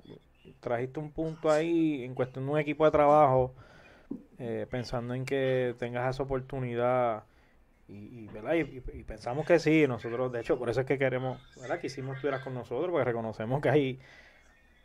[0.61, 3.55] Trajiste un punto ahí en cuestión de un equipo de trabajo,
[4.39, 7.25] eh, pensando en que tengas esa oportunidad.
[7.87, 8.55] Y, ¿verdad?
[8.55, 11.81] Y, pensamos que sí, nosotros, de hecho, por eso es que queremos, ¿verdad?
[11.81, 14.01] Que hicimos estuvieras con nosotros, porque reconocemos que hay,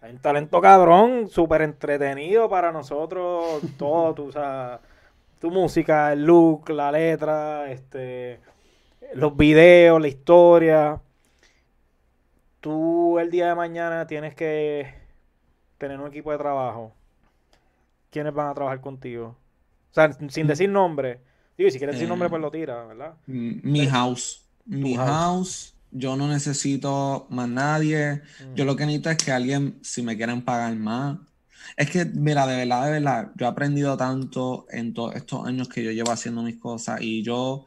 [0.01, 4.79] un talento cabrón, súper entretenido para nosotros, todo, tu, o
[5.39, 8.39] tu música, el look, la letra, este,
[9.13, 11.01] los videos, la historia
[12.59, 14.93] tú el día de mañana tienes que
[15.79, 16.93] tener un equipo de trabajo,
[18.11, 19.35] ¿quiénes van a trabajar contigo?
[19.89, 20.47] O sea, sin mm.
[20.47, 21.21] decir nombre.
[21.57, 23.15] Digo, si quieres decir nombre, pues lo tira, ¿verdad?
[23.25, 24.45] Mi house.
[24.65, 25.73] Mi house.
[25.91, 28.21] Yo no necesito más nadie.
[28.53, 31.17] Yo lo que necesito es que alguien, si me quieren pagar más.
[31.75, 35.67] Es que, mira, de verdad, de verdad, yo he aprendido tanto en todos estos años
[35.67, 37.65] que yo llevo haciendo mis cosas y yo,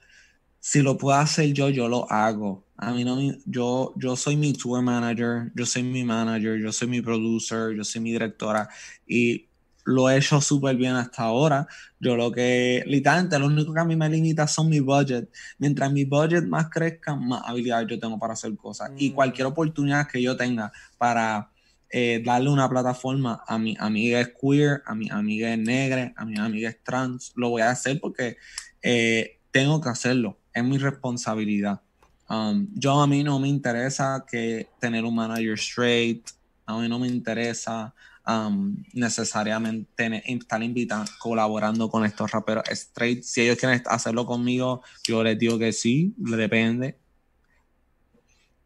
[0.65, 2.65] si lo puedo hacer yo, yo lo hago.
[2.77, 6.87] A mí no yo, yo soy mi tour manager, yo soy mi manager, yo soy
[6.87, 8.69] mi producer, yo soy mi directora
[9.05, 9.49] y
[9.85, 11.67] lo he hecho súper bien hasta ahora.
[11.99, 15.29] Yo lo que, literalmente, lo único que a mí me limita son mi budget.
[15.59, 18.93] Mientras mi budget más crezca, más habilidad yo tengo para hacer cosas.
[18.97, 19.15] Y mm.
[19.15, 21.51] cualquier oportunidad que yo tenga para
[21.91, 26.25] eh, darle una plataforma a mi amiga es queer, a mi amiga es negra, a
[26.25, 28.37] mi amiga es trans, lo voy a hacer porque
[28.81, 30.39] eh, tengo que hacerlo.
[30.53, 31.81] Es mi responsabilidad.
[32.29, 36.31] Um, yo a mí no me interesa que tener un manager straight,
[36.67, 37.95] a mí no me interesa
[38.27, 43.23] um, necesariamente estar invitando, colaborando con estos raperos straight.
[43.23, 46.99] Si ellos quieren hacerlo conmigo, yo les digo que sí, depende.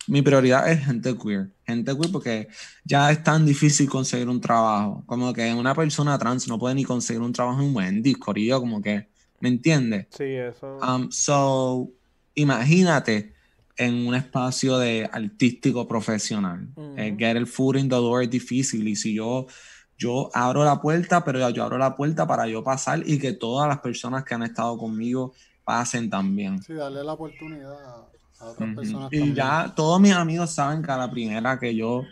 [0.09, 2.49] Mi prioridad es gente queer, gente queer porque
[2.85, 6.85] ya es tan difícil conseguir un trabajo, como que una persona trans no puede ni
[6.85, 9.09] conseguir un trabajo en Wendy, Corillo, como que,
[9.41, 10.07] ¿me entiendes?
[10.11, 10.79] Sí, eso.
[10.79, 11.91] Um, so,
[12.35, 13.35] imagínate
[13.77, 16.69] en un espacio de artístico profesional.
[16.97, 19.47] Eh, get el foot in the door es difícil y si yo,
[19.99, 23.69] yo abro la puerta, pero yo abro la puerta para yo pasar y que todas
[23.69, 25.35] las personas que han estado conmigo
[25.65, 26.63] pasen también.
[26.63, 27.77] Sí, darle la oportunidad
[28.41, 29.13] a otras personas.
[29.13, 32.05] Y ya todos mis amigos saben que a la primera que yo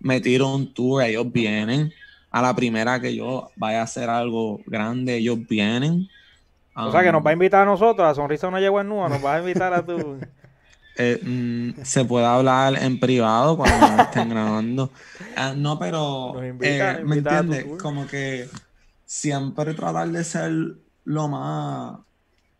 [0.00, 1.92] me tiro un tour, ellos vienen.
[2.30, 6.08] A la primera que yo vaya a hacer algo grande, ellos vienen.
[6.86, 9.08] O sea que nos va a invitar a nosotros, a Sonrisa no llegó en nube,
[9.08, 10.18] nos va a invitar a tu...
[11.00, 14.90] Eh, mm, se puede hablar en privado cuando estén grabando.
[15.36, 17.66] Ah, no, pero eh, ¿me entiendes?
[17.80, 18.48] Como que
[19.06, 20.50] siempre tratar de ser
[21.04, 21.98] lo más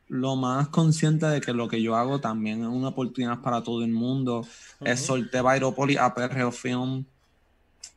[0.07, 3.85] lo más consciente de que lo que yo hago también es una oportunidad para todo
[3.85, 4.47] el mundo.
[4.81, 7.05] Es solté Vairopolis a Perreo Film.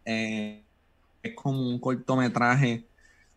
[0.06, 0.64] Eh,
[1.22, 2.84] es como un cortometraje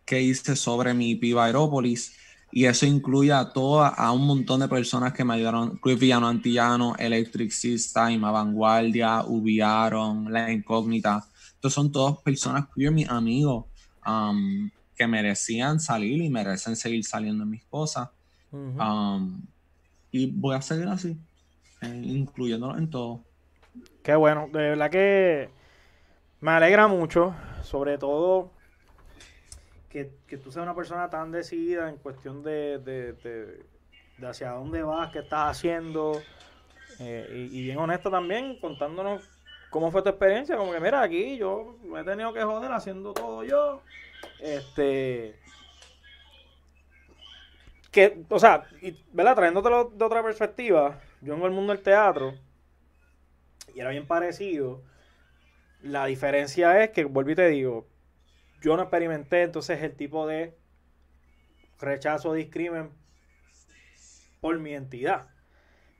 [0.05, 2.15] que hice sobre mi IP Vairopolis
[2.55, 6.29] y eso incluye a toda, a un montón de personas que me ayudaron, Chris Villano
[6.29, 11.27] Antillano, Electric System, Vanguardia, Ubiaron, La Incógnita.
[11.55, 13.65] Estos son todas personas queer, mis amigos,
[14.07, 18.07] um, que merecían salir y merecen seguir saliendo en mis cosas.
[18.53, 19.41] Um,
[20.09, 21.17] y voy a seguir así,
[21.81, 23.19] eh, incluyéndolo en todo.
[24.01, 25.49] Qué bueno, de verdad que
[26.39, 28.53] me alegra mucho, sobre todo
[30.27, 33.65] que, tú seas una persona tan decidida en cuestión de, de,
[34.27, 36.21] hacia dónde vas, qué estás haciendo,
[36.99, 39.29] eh, y, bien honesto también, contándonos
[39.69, 43.13] cómo fue tu experiencia, como que mira, aquí yo me he tenido que joder haciendo
[43.13, 43.81] todo yo,
[44.41, 45.39] este,
[47.89, 49.35] que, o sea, y, ¿verdad?
[49.35, 52.33] Trayéndotelo de otra perspectiva, yo en el mundo del teatro,
[53.73, 54.81] y era bien parecido,
[55.81, 57.94] la diferencia es que, vuelvo y te digo,
[58.65, 60.57] yo no experimenté entonces el tipo de
[61.79, 62.89] rechazo o discrimen
[64.41, 65.29] por mi entidad.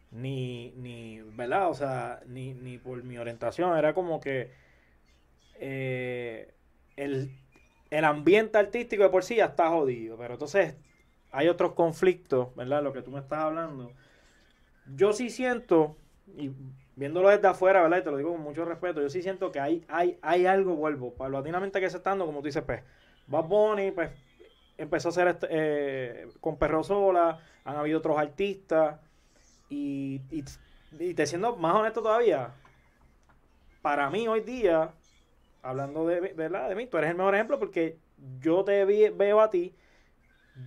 [0.09, 1.70] Ni, ni, ¿verdad?
[1.70, 3.78] O sea, ni, ni por mi orientación.
[3.78, 4.51] Era como que
[5.59, 6.55] eh,
[6.95, 7.38] el,
[7.91, 10.18] el, ambiente artístico de por sí ya está jodido.
[10.18, 10.76] Pero entonces
[11.32, 12.82] hay otros conflictos, ¿verdad?
[12.82, 13.91] Lo que tú me estás hablando.
[14.95, 15.97] Yo sí siento,
[16.95, 17.97] viéndolo desde afuera, ¿verdad?
[17.99, 20.75] Y te lo digo con mucho respeto, yo sí siento que hay, hay, hay algo,
[20.75, 22.81] vuelvo, paulatinamente que se está dando, como tú dices, pues,
[23.27, 24.11] Bad Bunny, pues,
[24.77, 28.99] empezó a hacer este, eh, con Perro Sola, han habido otros artistas,
[29.69, 32.53] y, y, te siendo más honesto todavía,
[33.81, 34.91] para mí hoy día,
[35.61, 36.69] hablando de, ¿verdad?
[36.69, 37.97] de mí, tú eres el mejor ejemplo porque
[38.39, 39.75] yo te veo a ti,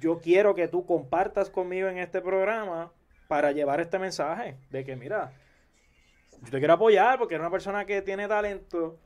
[0.01, 2.93] yo quiero que tú compartas conmigo en este programa
[3.27, 5.33] para llevar este mensaje de que, mira,
[6.45, 8.99] yo te quiero apoyar porque eres una persona que tiene talento,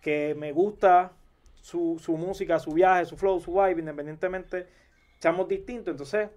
[0.00, 1.12] que me gusta
[1.60, 4.68] su, música, su viaje, su flow, su vibe, independientemente,
[5.18, 5.92] seamos distintos.
[5.92, 6.30] Entonces,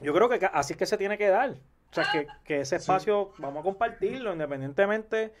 [0.00, 1.50] yo creo que así es que se tiene que dar.
[1.50, 2.04] o sea,
[2.44, 5.32] que, ese espacio vamos a compartirlo independientemente.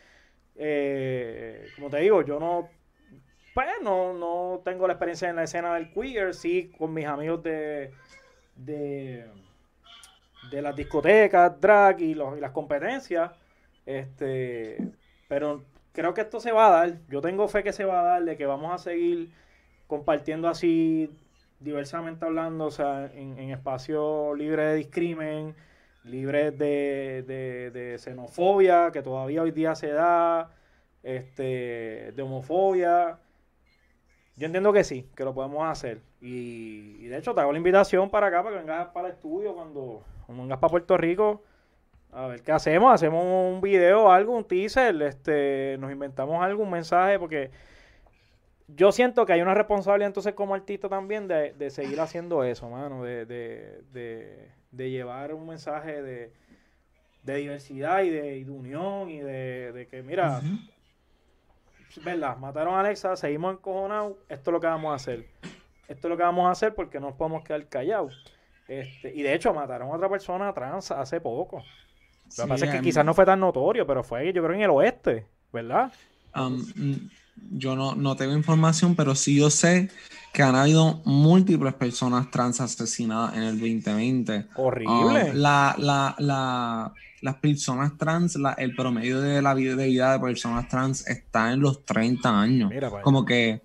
[0.54, 2.70] Eh, como te digo, yo no,
[3.54, 7.42] pues no, no tengo la experiencia en la escena del queer, sí con mis amigos
[7.42, 7.92] de,
[8.54, 9.30] de,
[10.50, 13.30] de las discotecas, drag y, los, y las competencias,
[13.86, 14.92] este,
[15.28, 16.98] pero creo que esto se va a dar.
[17.08, 19.30] Yo tengo fe que se va a dar, de que vamos a seguir
[19.86, 21.10] compartiendo así
[21.60, 25.54] diversamente hablando, o sea, en, en espacios libres de discrimen,
[26.06, 27.24] libres de,
[27.72, 30.50] de, xenofobia, que todavía hoy día se da,
[31.02, 33.18] este, de homofobia.
[34.36, 36.00] Yo entiendo que sí, que lo podemos hacer.
[36.20, 39.54] Y, de hecho te hago la invitación para acá, para que vengas para el estudio
[39.54, 41.42] cuando, cuando vengas para Puerto Rico.
[42.12, 47.18] A ver qué hacemos, hacemos un video, algo, un teaser, este, nos inventamos algún mensaje,
[47.18, 47.50] porque
[48.68, 53.04] yo siento que hay una responsabilidad entonces como artista también de, seguir haciendo eso, mano,
[53.04, 56.32] de, llevar un mensaje de,
[57.22, 60.40] diversidad y de, unión y de, que, mira,
[62.02, 65.26] verdad, mataron a Alexa, seguimos encojonados, esto es lo que vamos a hacer.
[65.88, 68.24] Esto es lo que vamos a hacer porque no nos podemos quedar callados.
[68.66, 71.62] Este, y de hecho mataron a otra persona trans hace poco.
[72.38, 74.62] Lo que pasa es que quizás no fue tan notorio, pero fue yo creo en
[74.62, 75.92] el oeste, ¿verdad?
[76.34, 76.64] Um,
[77.50, 79.90] yo no, no tengo información, pero sí yo sé
[80.32, 84.46] que han habido múltiples personas trans asesinadas en el 2020.
[84.56, 85.30] Horrible.
[85.30, 90.20] Um, la, la, la, las personas trans, el promedio de la vida de, vida de
[90.20, 92.72] personas trans está en los 30 años.
[93.02, 93.62] Como que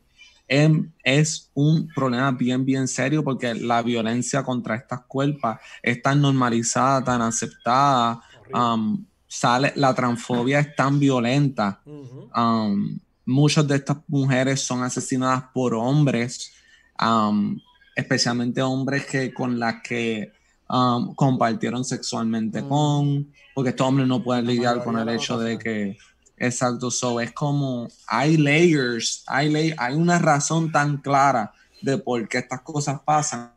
[0.47, 7.03] es, un problema bien, bien serio porque la violencia contra estas cuerpos es tan normalizada,
[7.03, 8.22] tan aceptada.
[8.54, 11.82] Um, sale, la transfobia es tan violenta
[13.26, 16.52] muchas de estas mujeres son asesinadas por hombres,
[17.02, 17.60] um,
[17.95, 20.32] especialmente hombres que con las que
[20.70, 22.70] um, compartieron sexualmente mm.
[22.70, 25.97] con, porque estos hombres no pueden lidiar con el hecho de que,
[26.38, 32.39] exacto, so es como, hay layers, hay, hay una razón tan clara de por qué
[32.39, 33.52] estas cosas pasan,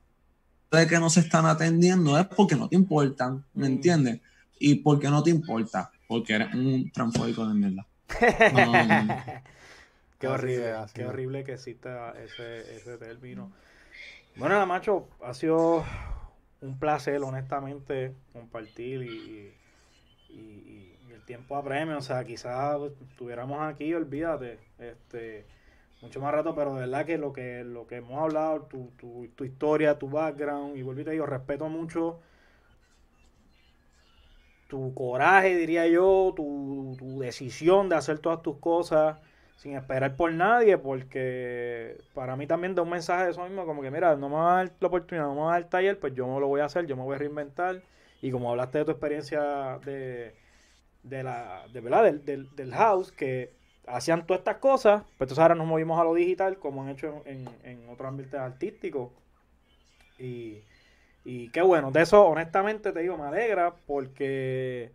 [0.71, 3.73] de que no se están atendiendo es porque no te importan, ¿me mm.
[3.73, 4.21] entiendes?
[4.59, 5.91] ¿Y por qué no te importa?
[6.07, 7.87] Porque eres un transfóbico de mierda.
[10.19, 13.53] Qué horrible, qué horrible que exista ese, ese término.
[14.37, 15.85] Bueno, nada, macho, ha sido
[16.63, 19.53] un placer, honestamente, compartir y,
[21.13, 21.99] el tiempo apremia.
[21.99, 22.81] O sea, quizás
[23.11, 25.45] estuviéramos aquí, olvídate, este,
[26.01, 29.29] mucho más rato, pero de verdad que lo que, lo que hemos hablado, tu, tu,
[29.35, 32.21] tu historia, tu background, y y te digo, respeto mucho
[34.75, 39.19] tu coraje, diría yo, tu, decisión de hacer todas tus cosas
[39.55, 43.83] sin esperar por nadie, porque para mí también da un mensaje de eso mismo, como
[43.83, 45.69] que mira, no me va a dar la oportunidad, no me va a dar el
[45.69, 47.83] taller, pues yo me lo voy a hacer, yo me voy a reinventar.
[48.21, 50.35] Y como hablaste de tu experiencia de,
[51.05, 53.53] de la, de verdad, del, del, house, que
[53.87, 57.23] hacían todas estas cosas, pues entonces ahora nos movimos a lo digital, como han hecho
[57.27, 59.13] en, en otros ámbitos artísticos.
[60.19, 60.63] Y,
[61.25, 64.93] y qué bueno, de eso honestamente te digo, me alegra, porque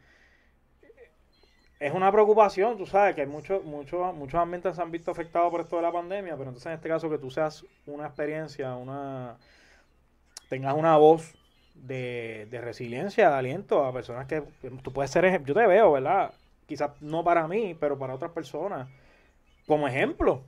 [1.79, 5.61] es una preocupación, tú sabes que muchos muchos muchos ambientes se han visto afectados por
[5.61, 9.37] esto de la pandemia, pero entonces en este caso que tú seas una experiencia, una
[10.49, 11.33] tengas una voz
[11.75, 14.43] de, resiliencia, de aliento a personas que,
[14.83, 16.33] tú puedes ser, yo te veo, ¿verdad?
[16.67, 18.89] Quizás no para mí, pero para otras personas,
[19.65, 20.43] como ejemplo.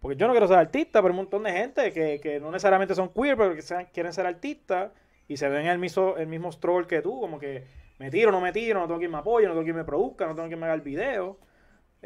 [0.00, 2.50] Porque yo no quiero ser artista, pero hay un montón de gente que, que no
[2.50, 3.62] necesariamente son queer, pero que
[3.92, 4.90] quieren ser artistas
[5.28, 7.64] y se ven el mismo, el mismo stroll que tú, como que
[7.98, 10.26] me tiro, no me tiro, no tengo quien me apoye, no tengo quien me produzca,
[10.26, 11.38] no tengo quien me haga el video.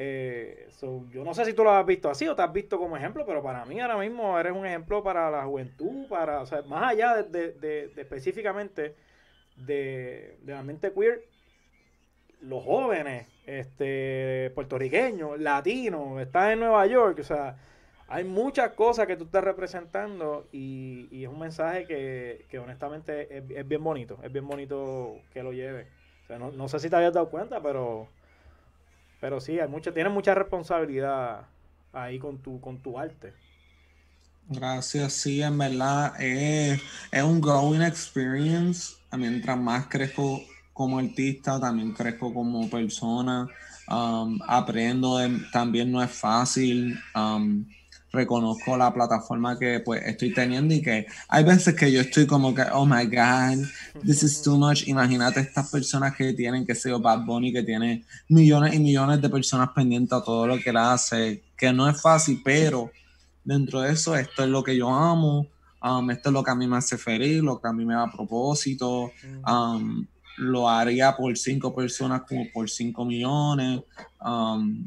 [0.00, 0.68] Eh,
[1.10, 3.26] yo no sé si tú lo has visto así o te has visto como ejemplo,
[3.26, 6.92] pero para mí ahora mismo eres un ejemplo para la juventud, para, o sea, más
[6.92, 8.94] allá de, de, específicamente
[9.56, 11.24] de, la mente queer,
[12.40, 17.56] los jóvenes, este, puertorriqueños, latinos, estás en Nueva York, o sea,
[18.08, 23.84] hay muchas cosas que tú estás representando y, es un mensaje que, honestamente es, bien
[23.84, 25.86] bonito, es bien bonito que lo lleve.
[26.38, 28.08] no, sé si te habías dado cuenta, pero,
[29.20, 31.42] pero sí, hay mucha, tienes mucha responsabilidad
[31.92, 33.34] ahí con tu, con tu arte.
[34.48, 36.80] Gracias, sí, en verdad es,
[37.22, 38.94] un growing experience.
[39.12, 40.40] Mientras más crezco
[40.72, 43.46] como artista, también crezco como persona.
[43.90, 45.18] Um, aprendo,
[45.52, 46.98] también no es fácil.
[47.14, 47.66] Um,
[48.12, 52.54] reconozco la plataforma que pues estoy teniendo y que hay veces que yo estoy como
[52.54, 53.66] que, oh my God,
[54.04, 54.86] this is too much.
[54.88, 59.28] Imagínate estas personas que tienen, que ser Bad Bunny, que tiene millones y millones de
[59.28, 62.90] personas pendientes a todo lo que él hace, que no es fácil, pero
[63.44, 65.46] dentro de eso, esto es lo que yo amo,
[65.82, 67.94] um, esto es lo que a mí me hace feliz, lo que a mí me
[67.94, 69.12] da propósito.
[69.46, 70.06] Um,
[70.38, 73.82] lo haría por cinco personas como por cinco millones.
[74.24, 74.86] Um,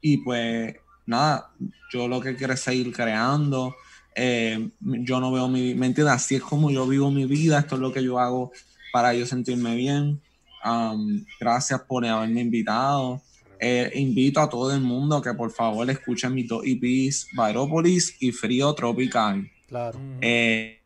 [0.00, 0.74] y pues
[1.10, 1.50] nada,
[1.92, 3.74] yo lo que quiero es seguir creando.
[4.14, 6.14] Eh, yo no veo mi, ¿me entiendes?
[6.14, 8.52] Así es como yo vivo mi vida, esto es lo que yo hago
[8.92, 10.20] para yo sentirme bien.
[10.64, 13.22] Um, gracias por haberme invitado.
[13.58, 18.32] Eh, invito a todo el mundo que por favor escuchen mis dos EPs, Viropolis y
[18.32, 19.50] Frío Tropical.
[19.68, 19.98] Claro.
[20.20, 20.80] Eh,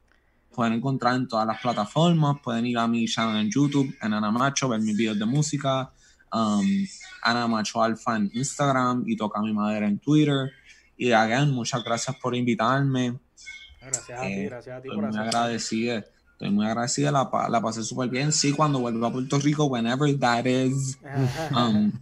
[0.52, 4.30] pueden encontrar en todas las plataformas, pueden ir a mi canal en YouTube, en Ana
[4.30, 5.92] Macho, ver mis videos de música,
[6.32, 6.86] um,
[7.24, 10.52] Ana Macho Alfa en Instagram y Toca mi madera en Twitter.
[10.96, 13.18] Y again, muchas gracias por invitarme.
[13.80, 16.04] Gracias a ti, Eh, gracias a ti Estoy por muy agradecida.
[16.32, 18.32] Estoy muy agradecida, la, pa- la pasé súper bien.
[18.32, 20.98] Sí, cuando vuelva a Puerto Rico, whenever that is,
[21.54, 21.92] um,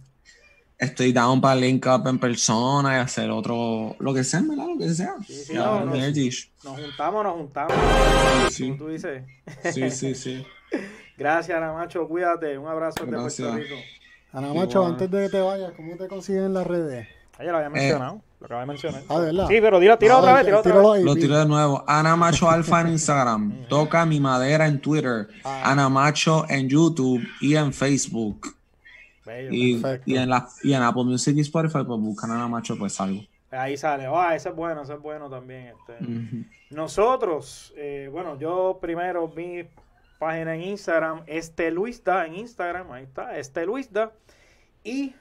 [0.77, 4.65] estoy down para link up en persona y hacer otro, lo que sea, ¿verdad?
[4.67, 5.13] Lo que sea.
[5.25, 5.85] Sí, sí, no.
[5.85, 7.73] Nos juntamos, nos juntamos.
[8.51, 8.63] Sí.
[8.65, 9.23] Como tú dices.
[9.73, 10.45] Sí, sí, sí.
[11.17, 12.07] Gracias, Ana Macho.
[12.07, 12.57] Cuídate.
[12.57, 13.47] Un abrazo Gracias.
[13.49, 13.81] Puerto Rico.
[14.33, 14.53] Ana.
[14.53, 17.07] Macho, antes de que te vayas, ¿cómo te consiguen en las redes?
[17.39, 18.21] Ya lo había mencionado.
[18.39, 19.01] Lo acabé de mencionar.
[19.09, 19.47] Ah, ¿de verdad?
[19.47, 20.85] Sí, pero tira, tira Ah, otra vez, tira otra vez.
[20.95, 21.83] ahí, Lo tiro de nuevo.
[21.87, 23.65] Ana Macho Alfa en Instagram.
[23.69, 25.27] Toca mi madera en Twitter.
[25.43, 25.71] Ah.
[25.71, 28.55] Ana Macho en YouTube y en Facebook.
[29.25, 29.49] Bello.
[29.51, 30.11] Y, Perfecto.
[30.11, 33.21] y en, la, y en Apple Music y Spotify, pues buscan Ana Macho, pues algo.
[33.51, 34.07] Ahí sale.
[34.07, 35.73] Ah, ese es bueno, ese es bueno también.
[35.87, 36.45] Este.
[36.71, 39.63] Nosotros, eh, bueno, yo primero mi
[40.19, 44.11] página en Instagram, este Luisda en Instagram, ahí está, este Luisda.
[44.83, 45.15] Y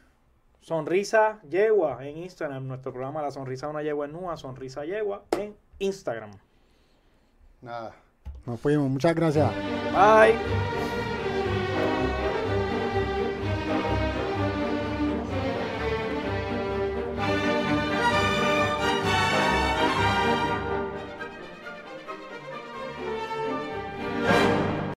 [0.60, 5.24] Sonrisa Yegua en Instagram, nuestro programa La Sonrisa de una Yegua en Nua, Sonrisa Yegua
[5.38, 6.30] en Instagram.
[7.60, 7.94] Nada.
[8.46, 8.90] Nos fuimos.
[8.90, 9.50] Muchas gracias.
[9.92, 10.81] Bye.